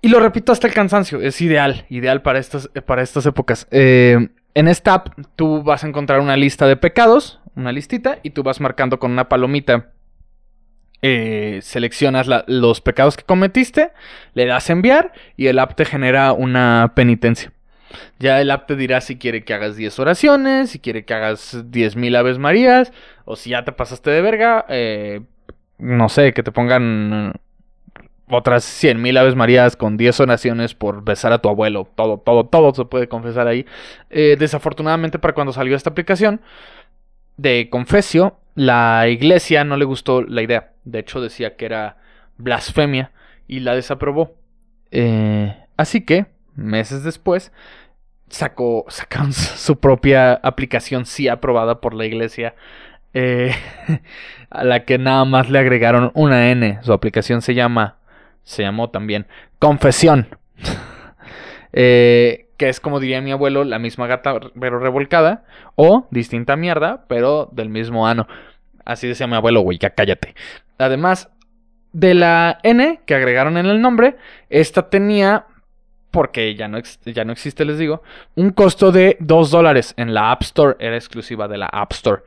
Y 0.00 0.08
lo 0.08 0.20
repito 0.20 0.52
hasta 0.52 0.66
el 0.66 0.74
cansancio, 0.74 1.20
es 1.20 1.40
ideal, 1.40 1.86
ideal 1.88 2.22
para 2.22 2.38
estas, 2.38 2.68
para 2.86 3.02
estas 3.02 3.26
épocas. 3.26 3.66
Eh, 3.70 4.28
en 4.54 4.68
esta 4.68 4.94
app 4.94 5.08
tú 5.36 5.62
vas 5.62 5.84
a 5.84 5.88
encontrar 5.88 6.20
una 6.20 6.36
lista 6.36 6.66
de 6.66 6.76
pecados, 6.76 7.40
una 7.56 7.72
listita, 7.72 8.18
y 8.22 8.30
tú 8.30 8.42
vas 8.42 8.60
marcando 8.60 8.98
con 8.98 9.10
una 9.10 9.28
palomita. 9.28 9.90
Eh, 11.02 11.60
seleccionas 11.62 12.26
los 12.46 12.80
pecados 12.80 13.16
que 13.16 13.24
cometiste, 13.24 13.92
le 14.32 14.46
das 14.46 14.70
enviar 14.70 15.12
y 15.36 15.48
el 15.48 15.58
app 15.58 15.74
te 15.74 15.84
genera 15.84 16.32
una 16.32 16.92
penitencia. 16.94 17.52
Ya 18.18 18.40
el 18.40 18.50
app 18.50 18.66
te 18.66 18.76
dirá 18.76 19.00
si 19.00 19.16
quiere 19.16 19.44
que 19.44 19.54
hagas 19.54 19.76
10 19.76 19.98
oraciones, 19.98 20.70
si 20.70 20.78
quiere 20.78 21.04
que 21.04 21.14
hagas 21.14 21.54
10.000 21.70 22.16
aves 22.16 22.38
marías, 22.38 22.92
o 23.24 23.36
si 23.36 23.50
ya 23.50 23.64
te 23.64 23.72
pasaste 23.72 24.10
de 24.10 24.22
verga, 24.22 24.64
eh, 24.68 25.20
no 25.78 26.08
sé, 26.08 26.32
que 26.32 26.42
te 26.42 26.52
pongan 26.52 27.34
otras 28.28 28.64
100.000 28.64 29.18
aves 29.18 29.36
marías 29.36 29.76
con 29.76 29.96
10 29.96 30.20
oraciones 30.20 30.74
por 30.74 31.04
besar 31.04 31.32
a 31.32 31.38
tu 31.38 31.48
abuelo. 31.48 31.88
Todo, 31.94 32.18
todo, 32.18 32.46
todo 32.46 32.74
se 32.74 32.84
puede 32.84 33.08
confesar 33.08 33.46
ahí. 33.46 33.66
Eh, 34.10 34.36
desafortunadamente 34.38 35.18
para 35.18 35.34
cuando 35.34 35.52
salió 35.52 35.76
esta 35.76 35.90
aplicación 35.90 36.40
de 37.36 37.68
Confesio, 37.70 38.38
la 38.54 39.06
iglesia 39.08 39.64
no 39.64 39.76
le 39.76 39.84
gustó 39.84 40.22
la 40.22 40.42
idea. 40.42 40.72
De 40.84 41.00
hecho 41.00 41.20
decía 41.20 41.56
que 41.56 41.66
era 41.66 41.98
blasfemia 42.36 43.12
y 43.46 43.60
la 43.60 43.74
desaprobó. 43.74 44.34
Eh, 44.90 45.54
así 45.76 46.00
que, 46.00 46.26
meses 46.54 47.04
después, 47.04 47.52
sacó, 48.28 48.86
sacaron 48.88 49.32
su 49.32 49.78
propia 49.78 50.34
aplicación 50.34 51.06
sí 51.06 51.28
aprobada 51.28 51.80
por 51.80 51.94
la 51.94 52.06
iglesia. 52.06 52.54
Eh, 53.14 53.54
a 54.50 54.64
la 54.64 54.84
que 54.84 54.98
nada 54.98 55.24
más 55.24 55.48
le 55.48 55.58
agregaron 55.58 56.10
una 56.14 56.50
N. 56.50 56.80
Su 56.82 56.92
aplicación 56.92 57.40
se 57.40 57.54
llama 57.54 57.96
se 58.46 58.62
llamó 58.62 58.88
también 58.88 59.26
Confesión. 59.58 60.28
Eh, 61.78 62.46
que 62.56 62.70
es 62.70 62.80
como 62.80 63.00
diría 63.00 63.20
mi 63.20 63.32
abuelo, 63.32 63.62
la 63.62 63.78
misma 63.78 64.06
gata 64.06 64.40
pero 64.58 64.78
revolcada. 64.78 65.44
O 65.74 66.06
distinta 66.10 66.56
mierda, 66.56 67.04
pero 67.06 67.50
del 67.52 67.68
mismo 67.68 68.06
ano. 68.06 68.26
Así 68.86 69.06
decía 69.06 69.26
mi 69.26 69.34
abuelo, 69.34 69.60
güey, 69.60 69.76
ya 69.76 69.90
cállate. 69.90 70.34
Además 70.78 71.28
de 71.92 72.14
la 72.14 72.60
N 72.62 73.00
que 73.04 73.14
agregaron 73.14 73.58
en 73.58 73.66
el 73.66 73.82
nombre, 73.82 74.16
esta 74.48 74.88
tenía, 74.88 75.48
porque 76.10 76.54
ya 76.54 76.66
no, 76.66 76.78
ya 77.04 77.26
no 77.26 77.32
existe, 77.32 77.66
les 77.66 77.76
digo, 77.76 78.02
un 78.36 78.52
costo 78.52 78.90
de 78.90 79.18
2 79.20 79.50
dólares 79.50 79.92
en 79.98 80.14
la 80.14 80.30
App 80.30 80.40
Store. 80.44 80.76
Era 80.78 80.96
exclusiva 80.96 81.46
de 81.46 81.58
la 81.58 81.66
App 81.66 81.92
Store. 81.92 82.22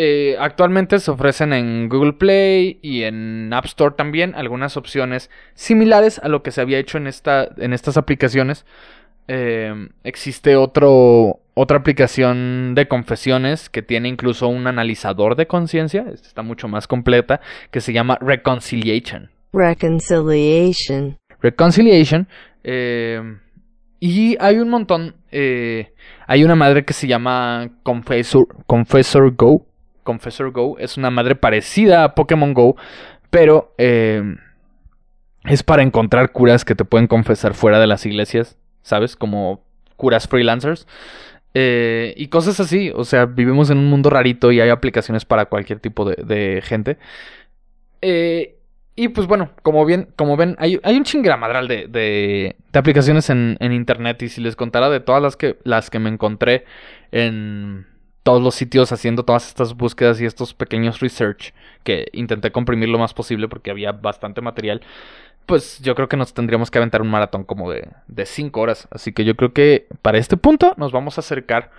Eh, 0.00 0.36
actualmente 0.38 1.00
se 1.00 1.10
ofrecen 1.10 1.52
en 1.52 1.88
Google 1.88 2.12
Play 2.12 2.78
y 2.82 3.02
en 3.02 3.52
App 3.52 3.64
Store 3.64 3.96
también 3.96 4.32
algunas 4.36 4.76
opciones 4.76 5.28
similares 5.54 6.20
a 6.20 6.28
lo 6.28 6.44
que 6.44 6.52
se 6.52 6.60
había 6.60 6.78
hecho 6.78 6.98
en, 6.98 7.08
esta, 7.08 7.48
en 7.56 7.72
estas 7.72 7.96
aplicaciones. 7.96 8.64
Eh, 9.26 9.88
existe 10.04 10.54
otro, 10.54 11.40
otra 11.54 11.78
aplicación 11.78 12.76
de 12.76 12.86
confesiones 12.86 13.68
que 13.68 13.82
tiene 13.82 14.08
incluso 14.08 14.46
un 14.46 14.68
analizador 14.68 15.34
de 15.34 15.48
conciencia, 15.48 16.06
está 16.12 16.42
mucho 16.42 16.68
más 16.68 16.86
completa, 16.86 17.40
que 17.72 17.80
se 17.80 17.92
llama 17.92 18.18
Reconciliation. 18.20 19.30
Reconciliation. 19.52 21.18
Reconciliation. 21.40 22.28
Eh, 22.62 23.20
y 23.98 24.36
hay 24.38 24.58
un 24.58 24.68
montón. 24.68 25.16
hay 25.32 26.44
una 26.44 26.54
madre 26.54 26.84
que 26.84 26.92
se 26.92 27.08
llama 27.08 27.68
Confessor, 27.82 28.46
Confessor 28.66 29.34
Go 29.34 29.67
Confessor 30.08 30.52
Go 30.52 30.78
es 30.78 30.96
una 30.96 31.10
madre 31.10 31.34
parecida 31.34 32.02
a 32.02 32.14
Pokémon 32.14 32.54
Go, 32.54 32.76
pero 33.28 33.74
eh, 33.76 34.36
es 35.44 35.62
para 35.62 35.82
encontrar 35.82 36.32
curas 36.32 36.64
que 36.64 36.74
te 36.74 36.86
pueden 36.86 37.08
confesar 37.08 37.52
fuera 37.52 37.78
de 37.78 37.86
las 37.86 38.06
iglesias, 38.06 38.56
¿sabes? 38.80 39.16
Como 39.16 39.62
curas 39.96 40.26
freelancers. 40.26 40.86
Eh, 41.52 42.14
y 42.16 42.28
cosas 42.28 42.58
así, 42.58 42.90
o 42.94 43.04
sea, 43.04 43.26
vivimos 43.26 43.68
en 43.68 43.76
un 43.76 43.90
mundo 43.90 44.08
rarito 44.08 44.50
y 44.50 44.62
hay 44.62 44.70
aplicaciones 44.70 45.26
para 45.26 45.44
cualquier 45.44 45.78
tipo 45.78 46.06
de, 46.06 46.62
gente. 46.64 46.96
Eh, 48.00 48.56
y 48.96 49.08
pues 49.08 49.26
bueno, 49.26 49.50
como 49.62 49.84
bien, 49.84 50.08
como 50.16 50.38
ven, 50.38 50.56
hay, 50.58 50.80
un 50.82 51.04
chingramadral 51.04 51.68
de, 51.68 51.86
de, 51.86 52.56
de 52.72 52.78
aplicaciones 52.78 53.28
en, 53.28 53.58
en, 53.60 53.72
internet. 53.72 54.22
Y 54.22 54.30
si 54.30 54.40
les 54.40 54.56
contara 54.56 54.88
de 54.88 55.00
todas 55.00 55.20
las 55.20 55.36
que, 55.36 55.58
las 55.64 55.90
que 55.90 55.98
me 55.98 56.08
encontré 56.08 56.64
en, 57.12 57.86
todos 58.28 58.42
los 58.42 58.54
sitios 58.54 58.92
haciendo 58.92 59.24
todas 59.24 59.48
estas 59.48 59.74
búsquedas 59.74 60.20
y 60.20 60.26
estos 60.26 60.52
pequeños 60.52 61.00
research 61.00 61.54
que 61.82 62.08
intenté 62.12 62.52
comprimir 62.52 62.90
lo 62.90 62.98
más 62.98 63.14
posible 63.14 63.48
porque 63.48 63.70
había 63.70 63.92
bastante 63.92 64.42
material, 64.42 64.82
pues 65.46 65.80
yo 65.80 65.94
creo 65.94 66.10
que 66.10 66.18
nos 66.18 66.34
tendríamos 66.34 66.70
que 66.70 66.76
aventar 66.76 67.00
un 67.00 67.08
maratón 67.08 67.44
como 67.44 67.70
de 67.70 68.26
5 68.26 68.60
horas. 68.60 68.86
Así 68.90 69.14
que 69.14 69.24
yo 69.24 69.34
creo 69.34 69.54
que 69.54 69.86
para 70.02 70.18
este 70.18 70.36
punto 70.36 70.74
nos 70.76 70.92
vamos 70.92 71.16
a 71.16 71.22
acercar 71.22 71.70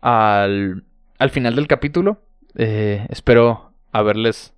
al, 0.00 0.84
al 1.18 1.28
final 1.28 1.54
del 1.54 1.66
capítulo. 1.66 2.16
Eh, 2.56 3.06
espero 3.10 3.70
haberles 3.92 4.54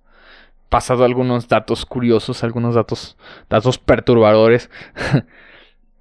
pasado 0.69 1.03
algunos 1.03 1.49
datos 1.49 1.85
curiosos, 1.85 2.41
algunos 2.45 2.73
datos, 2.73 3.17
datos 3.49 3.77
perturbadores. 3.79 4.69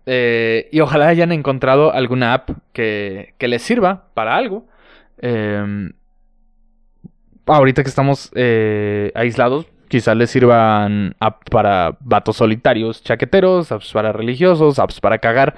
Eh, 0.05 0.69
y 0.73 0.81
ojalá 0.81 1.07
hayan 1.07 1.31
encontrado 1.31 1.93
alguna 1.93 2.35
app 2.35 2.51
que, 2.73 3.35
que 3.39 3.47
les 3.47 3.63
sirva 3.63 4.07
para 4.15 4.35
algo. 4.35 4.67
Em, 5.19 5.93
ahorita 7.47 7.83
que 7.83 7.89
estamos 7.89 8.31
eh, 8.35 9.13
aislados, 9.15 9.67
quizás 9.89 10.17
les 10.17 10.31
sirvan 10.31 11.15
apps 11.21 11.51
para 11.51 11.97
vatos 12.01 12.37
solitarios, 12.37 13.03
chaqueteros, 13.03 13.73
apps 13.73 13.93
para 13.93 14.13
religiosos, 14.13 14.79
apps 14.79 15.01
para 15.01 15.19
cagar. 15.19 15.55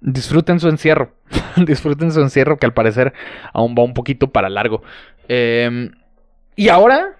Disfruten 0.00 0.60
su 0.60 0.68
encierro. 0.68 1.12
Disfruten 1.56 2.12
su 2.12 2.20
encierro 2.20 2.58
que 2.58 2.66
al 2.66 2.74
parecer 2.74 3.12
aún 3.52 3.74
va 3.78 3.82
un 3.82 3.94
poquito 3.94 4.30
para 4.30 4.48
largo. 4.48 4.82
Em, 5.28 5.92
y 6.54 6.68
ahora 6.68 7.16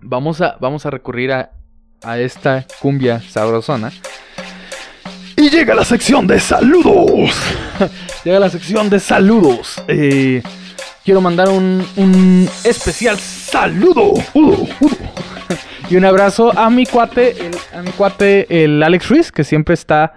vamos 0.00 0.40
a, 0.40 0.56
vamos 0.60 0.84
a 0.86 0.90
recurrir 0.90 1.32
a, 1.32 1.50
a 2.02 2.18
esta 2.18 2.66
cumbia 2.80 3.20
sabrosona. 3.20 3.90
Y 5.36 5.50
llega 5.50 5.74
la 5.74 5.84
sección 5.84 6.26
de 6.26 6.38
saludos. 6.38 7.30
llega 8.24 8.38
la 8.38 8.50
sección 8.50 8.90
de 8.90 9.00
saludos. 9.00 9.82
Eh, 9.88 10.42
quiero 11.04 11.20
mandar 11.20 11.48
un, 11.48 12.48
especial 12.64 13.18
saludo. 13.18 14.14
y 15.90 15.96
un 15.96 16.04
abrazo 16.04 16.56
a 16.56 16.70
mi 16.70 16.86
cuate, 16.86 17.46
el, 17.46 17.54
a 17.72 17.82
mi 17.82 17.90
cuate, 17.90 18.64
el 18.64 18.82
Alex 18.82 19.08
Ruiz, 19.08 19.32
que 19.32 19.44
siempre 19.44 19.74
está, 19.74 20.14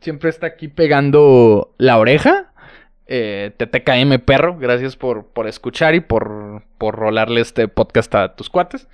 siempre 0.00 0.30
está 0.30 0.46
aquí 0.46 0.68
pegando 0.68 1.74
la 1.78 1.98
oreja. 1.98 2.52
Eh, 3.12 3.50
TTKM 3.56 4.24
perro, 4.24 4.56
gracias 4.56 4.94
por, 4.94 5.26
por 5.26 5.48
escuchar 5.48 5.96
y 5.96 6.00
por, 6.00 6.62
por 6.78 6.94
rolarle 6.94 7.40
este 7.40 7.66
podcast 7.66 8.14
a 8.14 8.36
tus 8.36 8.48
cuates. 8.48 8.86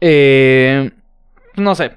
Eh, 0.00 0.90
no 1.56 1.74
sé, 1.74 1.92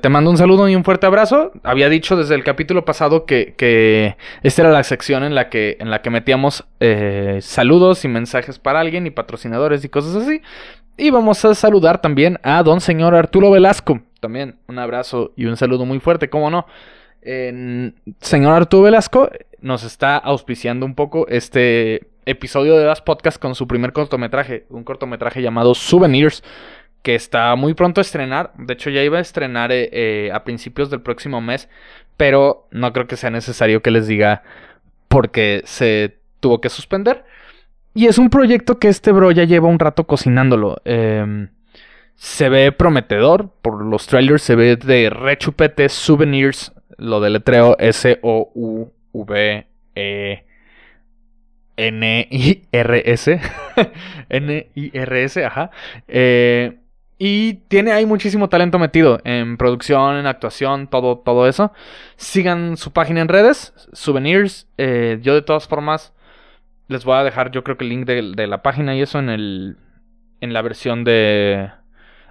te 0.00 0.08
mando 0.08 0.30
un 0.30 0.36
saludo 0.36 0.68
y 0.68 0.76
un 0.76 0.84
fuerte 0.84 1.06
abrazo. 1.06 1.52
Había 1.62 1.88
dicho 1.88 2.16
desde 2.16 2.34
el 2.34 2.44
capítulo 2.44 2.84
pasado 2.84 3.26
que, 3.26 3.54
que 3.56 4.16
esta 4.42 4.62
era 4.62 4.70
la 4.70 4.82
sección 4.82 5.24
en 5.24 5.34
la 5.34 5.48
que, 5.48 5.76
en 5.80 5.90
la 5.90 6.02
que 6.02 6.10
metíamos 6.10 6.64
eh, 6.80 7.38
saludos 7.42 8.04
y 8.04 8.08
mensajes 8.08 8.58
para 8.58 8.80
alguien 8.80 9.06
y 9.06 9.10
patrocinadores 9.10 9.84
y 9.84 9.88
cosas 9.88 10.16
así. 10.16 10.40
Y 10.96 11.10
vamos 11.10 11.44
a 11.44 11.54
saludar 11.54 12.00
también 12.00 12.38
a 12.42 12.62
don 12.62 12.80
señor 12.80 13.14
Arturo 13.14 13.50
Velasco. 13.50 14.00
También 14.20 14.56
un 14.66 14.78
abrazo 14.78 15.32
y 15.36 15.46
un 15.46 15.56
saludo 15.56 15.84
muy 15.84 16.00
fuerte, 16.00 16.30
¿cómo 16.30 16.50
no? 16.50 16.66
Señor 17.22 18.52
Arturo 18.52 18.84
Velasco 18.84 19.30
nos 19.60 19.82
está 19.82 20.16
auspiciando 20.16 20.86
un 20.86 20.94
poco 20.94 21.26
este 21.28 22.06
episodio 22.24 22.76
de 22.76 22.84
Das 22.84 23.02
Podcast 23.02 23.40
con 23.40 23.54
su 23.54 23.66
primer 23.66 23.92
cortometraje, 23.92 24.66
un 24.68 24.84
cortometraje 24.84 25.42
llamado 25.42 25.74
Souvenirs, 25.74 26.42
que 27.06 27.14
está 27.14 27.54
muy 27.54 27.72
pronto 27.74 28.00
a 28.00 28.02
estrenar. 28.02 28.50
De 28.58 28.72
hecho, 28.74 28.90
ya 28.90 29.00
iba 29.00 29.18
a 29.18 29.20
estrenar 29.20 29.70
eh, 29.70 29.88
eh, 29.92 30.32
a 30.34 30.42
principios 30.42 30.90
del 30.90 31.02
próximo 31.02 31.40
mes, 31.40 31.68
pero 32.16 32.66
no 32.72 32.92
creo 32.92 33.06
que 33.06 33.16
sea 33.16 33.30
necesario 33.30 33.80
que 33.80 33.92
les 33.92 34.08
diga 34.08 34.42
porque 35.06 35.62
se 35.66 36.18
tuvo 36.40 36.60
que 36.60 36.68
suspender. 36.68 37.24
Y 37.94 38.08
es 38.08 38.18
un 38.18 38.28
proyecto 38.28 38.80
que 38.80 38.88
este 38.88 39.12
bro 39.12 39.30
ya 39.30 39.44
lleva 39.44 39.68
un 39.68 39.78
rato 39.78 40.08
cocinándolo. 40.08 40.78
Em, 40.84 41.50
se 42.16 42.48
ve 42.48 42.72
prometedor. 42.72 43.50
Por 43.62 43.84
los 43.84 44.08
trailers 44.08 44.42
se 44.42 44.56
ve 44.56 44.74
de 44.74 45.08
rechupete 45.08 45.88
souvenirs. 45.88 46.72
Lo 46.96 47.20
deletreo 47.20 47.76
S-O-U-V-E. 47.78 48.24
N-I-R-S. 51.76 53.40
N-I-R-S, 54.28 55.44
ajá. 55.44 55.70
Eh, 56.08 56.78
y 57.18 57.54
tiene 57.68 57.92
ahí 57.92 58.04
muchísimo 58.04 58.48
talento 58.48 58.78
metido 58.78 59.20
en 59.24 59.56
producción, 59.56 60.16
en 60.16 60.26
actuación, 60.26 60.88
todo, 60.88 61.18
todo 61.18 61.48
eso. 61.48 61.72
Sigan 62.16 62.76
su 62.76 62.92
página 62.92 63.22
en 63.22 63.28
redes, 63.28 63.72
Souvenirs. 63.92 64.68
Eh, 64.76 65.18
yo 65.22 65.34
de 65.34 65.42
todas 65.42 65.66
formas 65.66 66.12
les 66.88 67.04
voy 67.04 67.16
a 67.16 67.24
dejar 67.24 67.50
yo 67.50 67.64
creo 67.64 67.76
que 67.76 67.84
el 67.84 67.90
link 67.90 68.06
de, 68.06 68.46
la 68.46 68.62
página 68.62 68.94
y 68.94 69.02
eso 69.02 69.18
en 69.18 69.28
el 69.28 69.76
en 70.40 70.52
la 70.52 70.62
versión 70.62 71.04
de 71.04 71.70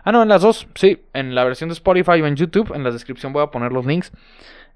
ah 0.03 0.11
no 0.11 0.23
en 0.23 0.29
las 0.29 0.41
dos 0.41 0.67
sí 0.75 1.01
en 1.13 1.35
la 1.35 1.43
versión 1.43 1.69
de 1.69 1.73
Spotify 1.73 2.21
o 2.21 2.27
en 2.27 2.35
YouTube 2.35 2.73
en 2.73 2.83
la 2.83 2.91
descripción 2.91 3.33
voy 3.33 3.43
a 3.43 3.51
poner 3.51 3.71
los 3.71 3.85
links 3.85 4.11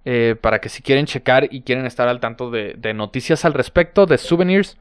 eh, 0.05 0.35
para 0.39 0.59
que 0.59 0.69
si 0.69 0.81
quieren 0.81 1.05
checar 1.05 1.47
y 1.51 1.61
quieren 1.61 1.85
estar 1.85 2.07
al 2.07 2.19
tanto 2.19 2.49
de, 2.49 2.73
de 2.77 2.93
noticias 2.93 3.45
al 3.45 3.53
respecto 3.53 4.05
de 4.05 4.17
souvenirs 4.17 4.77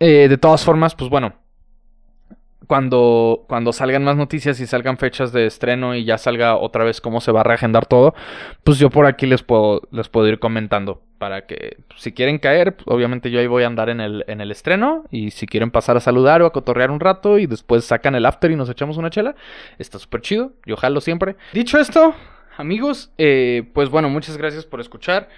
Eh, 0.00 0.26
de 0.28 0.38
todas 0.38 0.64
formas 0.64 0.94
pues 0.94 1.08
bueno 1.08 1.32
cuando, 2.66 3.44
cuando 3.48 3.72
salgan 3.72 4.04
más 4.04 4.16
noticias 4.16 4.60
y 4.60 4.66
salgan 4.66 4.98
fechas 4.98 5.32
de 5.32 5.46
estreno 5.46 5.94
y 5.94 6.04
ya 6.04 6.18
salga 6.18 6.56
otra 6.56 6.84
vez 6.84 7.00
cómo 7.00 7.20
se 7.20 7.32
va 7.32 7.40
a 7.40 7.44
reagendar 7.44 7.86
todo, 7.86 8.14
pues 8.62 8.78
yo 8.78 8.90
por 8.90 9.06
aquí 9.06 9.26
les 9.26 9.42
puedo, 9.42 9.82
les 9.90 10.08
puedo 10.08 10.28
ir 10.28 10.38
comentando 10.38 11.02
para 11.18 11.46
que 11.46 11.78
si 11.96 12.12
quieren 12.12 12.38
caer, 12.38 12.76
pues, 12.76 12.86
obviamente 12.88 13.30
yo 13.30 13.40
ahí 13.40 13.46
voy 13.46 13.62
a 13.62 13.66
andar 13.66 13.88
en 13.88 14.00
el, 14.00 14.24
en 14.28 14.40
el 14.40 14.50
estreno 14.50 15.04
y 15.10 15.30
si 15.30 15.46
quieren 15.46 15.70
pasar 15.70 15.96
a 15.96 16.00
saludar 16.00 16.42
o 16.42 16.46
a 16.46 16.52
cotorrear 16.52 16.90
un 16.90 17.00
rato 17.00 17.38
y 17.38 17.46
después 17.46 17.84
sacan 17.84 18.14
el 18.14 18.26
after 18.26 18.50
y 18.50 18.56
nos 18.56 18.68
echamos 18.68 18.96
una 18.96 19.10
chela, 19.10 19.34
está 19.78 19.98
súper 19.98 20.20
chido, 20.20 20.52
yo 20.66 20.76
jalo 20.76 21.00
siempre. 21.00 21.36
Dicho 21.52 21.78
esto, 21.78 22.14
amigos, 22.56 23.12
eh, 23.18 23.64
pues 23.72 23.88
bueno, 23.88 24.08
muchas 24.08 24.36
gracias 24.36 24.66
por 24.66 24.80
escuchar. 24.80 25.28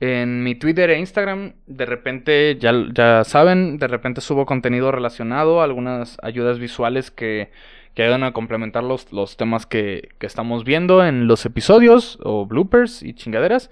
En 0.00 0.42
mi 0.42 0.54
Twitter 0.54 0.88
e 0.90 0.98
Instagram, 0.98 1.52
de 1.66 1.86
repente, 1.86 2.56
ya, 2.58 2.72
ya 2.92 3.22
saben, 3.24 3.78
de 3.78 3.86
repente 3.86 4.22
subo 4.22 4.46
contenido 4.46 4.90
relacionado, 4.90 5.60
algunas 5.60 6.16
ayudas 6.22 6.58
visuales 6.58 7.10
que, 7.10 7.50
que 7.94 8.04
ayudan 8.04 8.24
a 8.24 8.32
complementar 8.32 8.82
los, 8.82 9.12
los 9.12 9.36
temas 9.36 9.66
que, 9.66 10.08
que 10.18 10.26
estamos 10.26 10.64
viendo 10.64 11.04
en 11.04 11.26
los 11.26 11.44
episodios, 11.44 12.18
o 12.22 12.46
bloopers 12.46 13.02
y 13.02 13.12
chingaderas. 13.12 13.70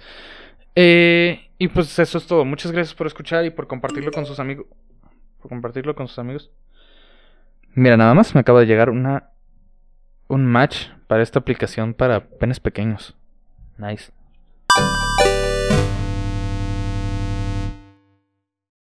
Eh, 0.76 1.50
y 1.58 1.68
pues 1.68 1.98
eso 1.98 2.18
es 2.18 2.26
todo. 2.26 2.44
Muchas 2.44 2.72
gracias 2.72 2.94
por 2.94 3.06
escuchar 3.06 3.44
y 3.44 3.50
por 3.50 3.66
compartirlo 3.66 4.12
con 4.12 4.26
sus 4.26 4.38
amigos. 4.38 4.66
Por 5.40 5.48
compartirlo 5.48 5.94
con 5.94 6.08
sus 6.08 6.18
amigos. 6.18 6.50
Mira, 7.74 7.96
nada 7.96 8.14
más 8.14 8.34
me 8.34 8.40
acaba 8.40 8.60
de 8.60 8.66
llegar 8.66 8.90
una 8.90 9.30
un 10.28 10.46
match 10.46 10.88
para 11.06 11.22
esta 11.22 11.38
aplicación 11.38 11.94
para 11.94 12.28
penes 12.28 12.60
pequeños. 12.60 13.16
Nice. 13.78 14.12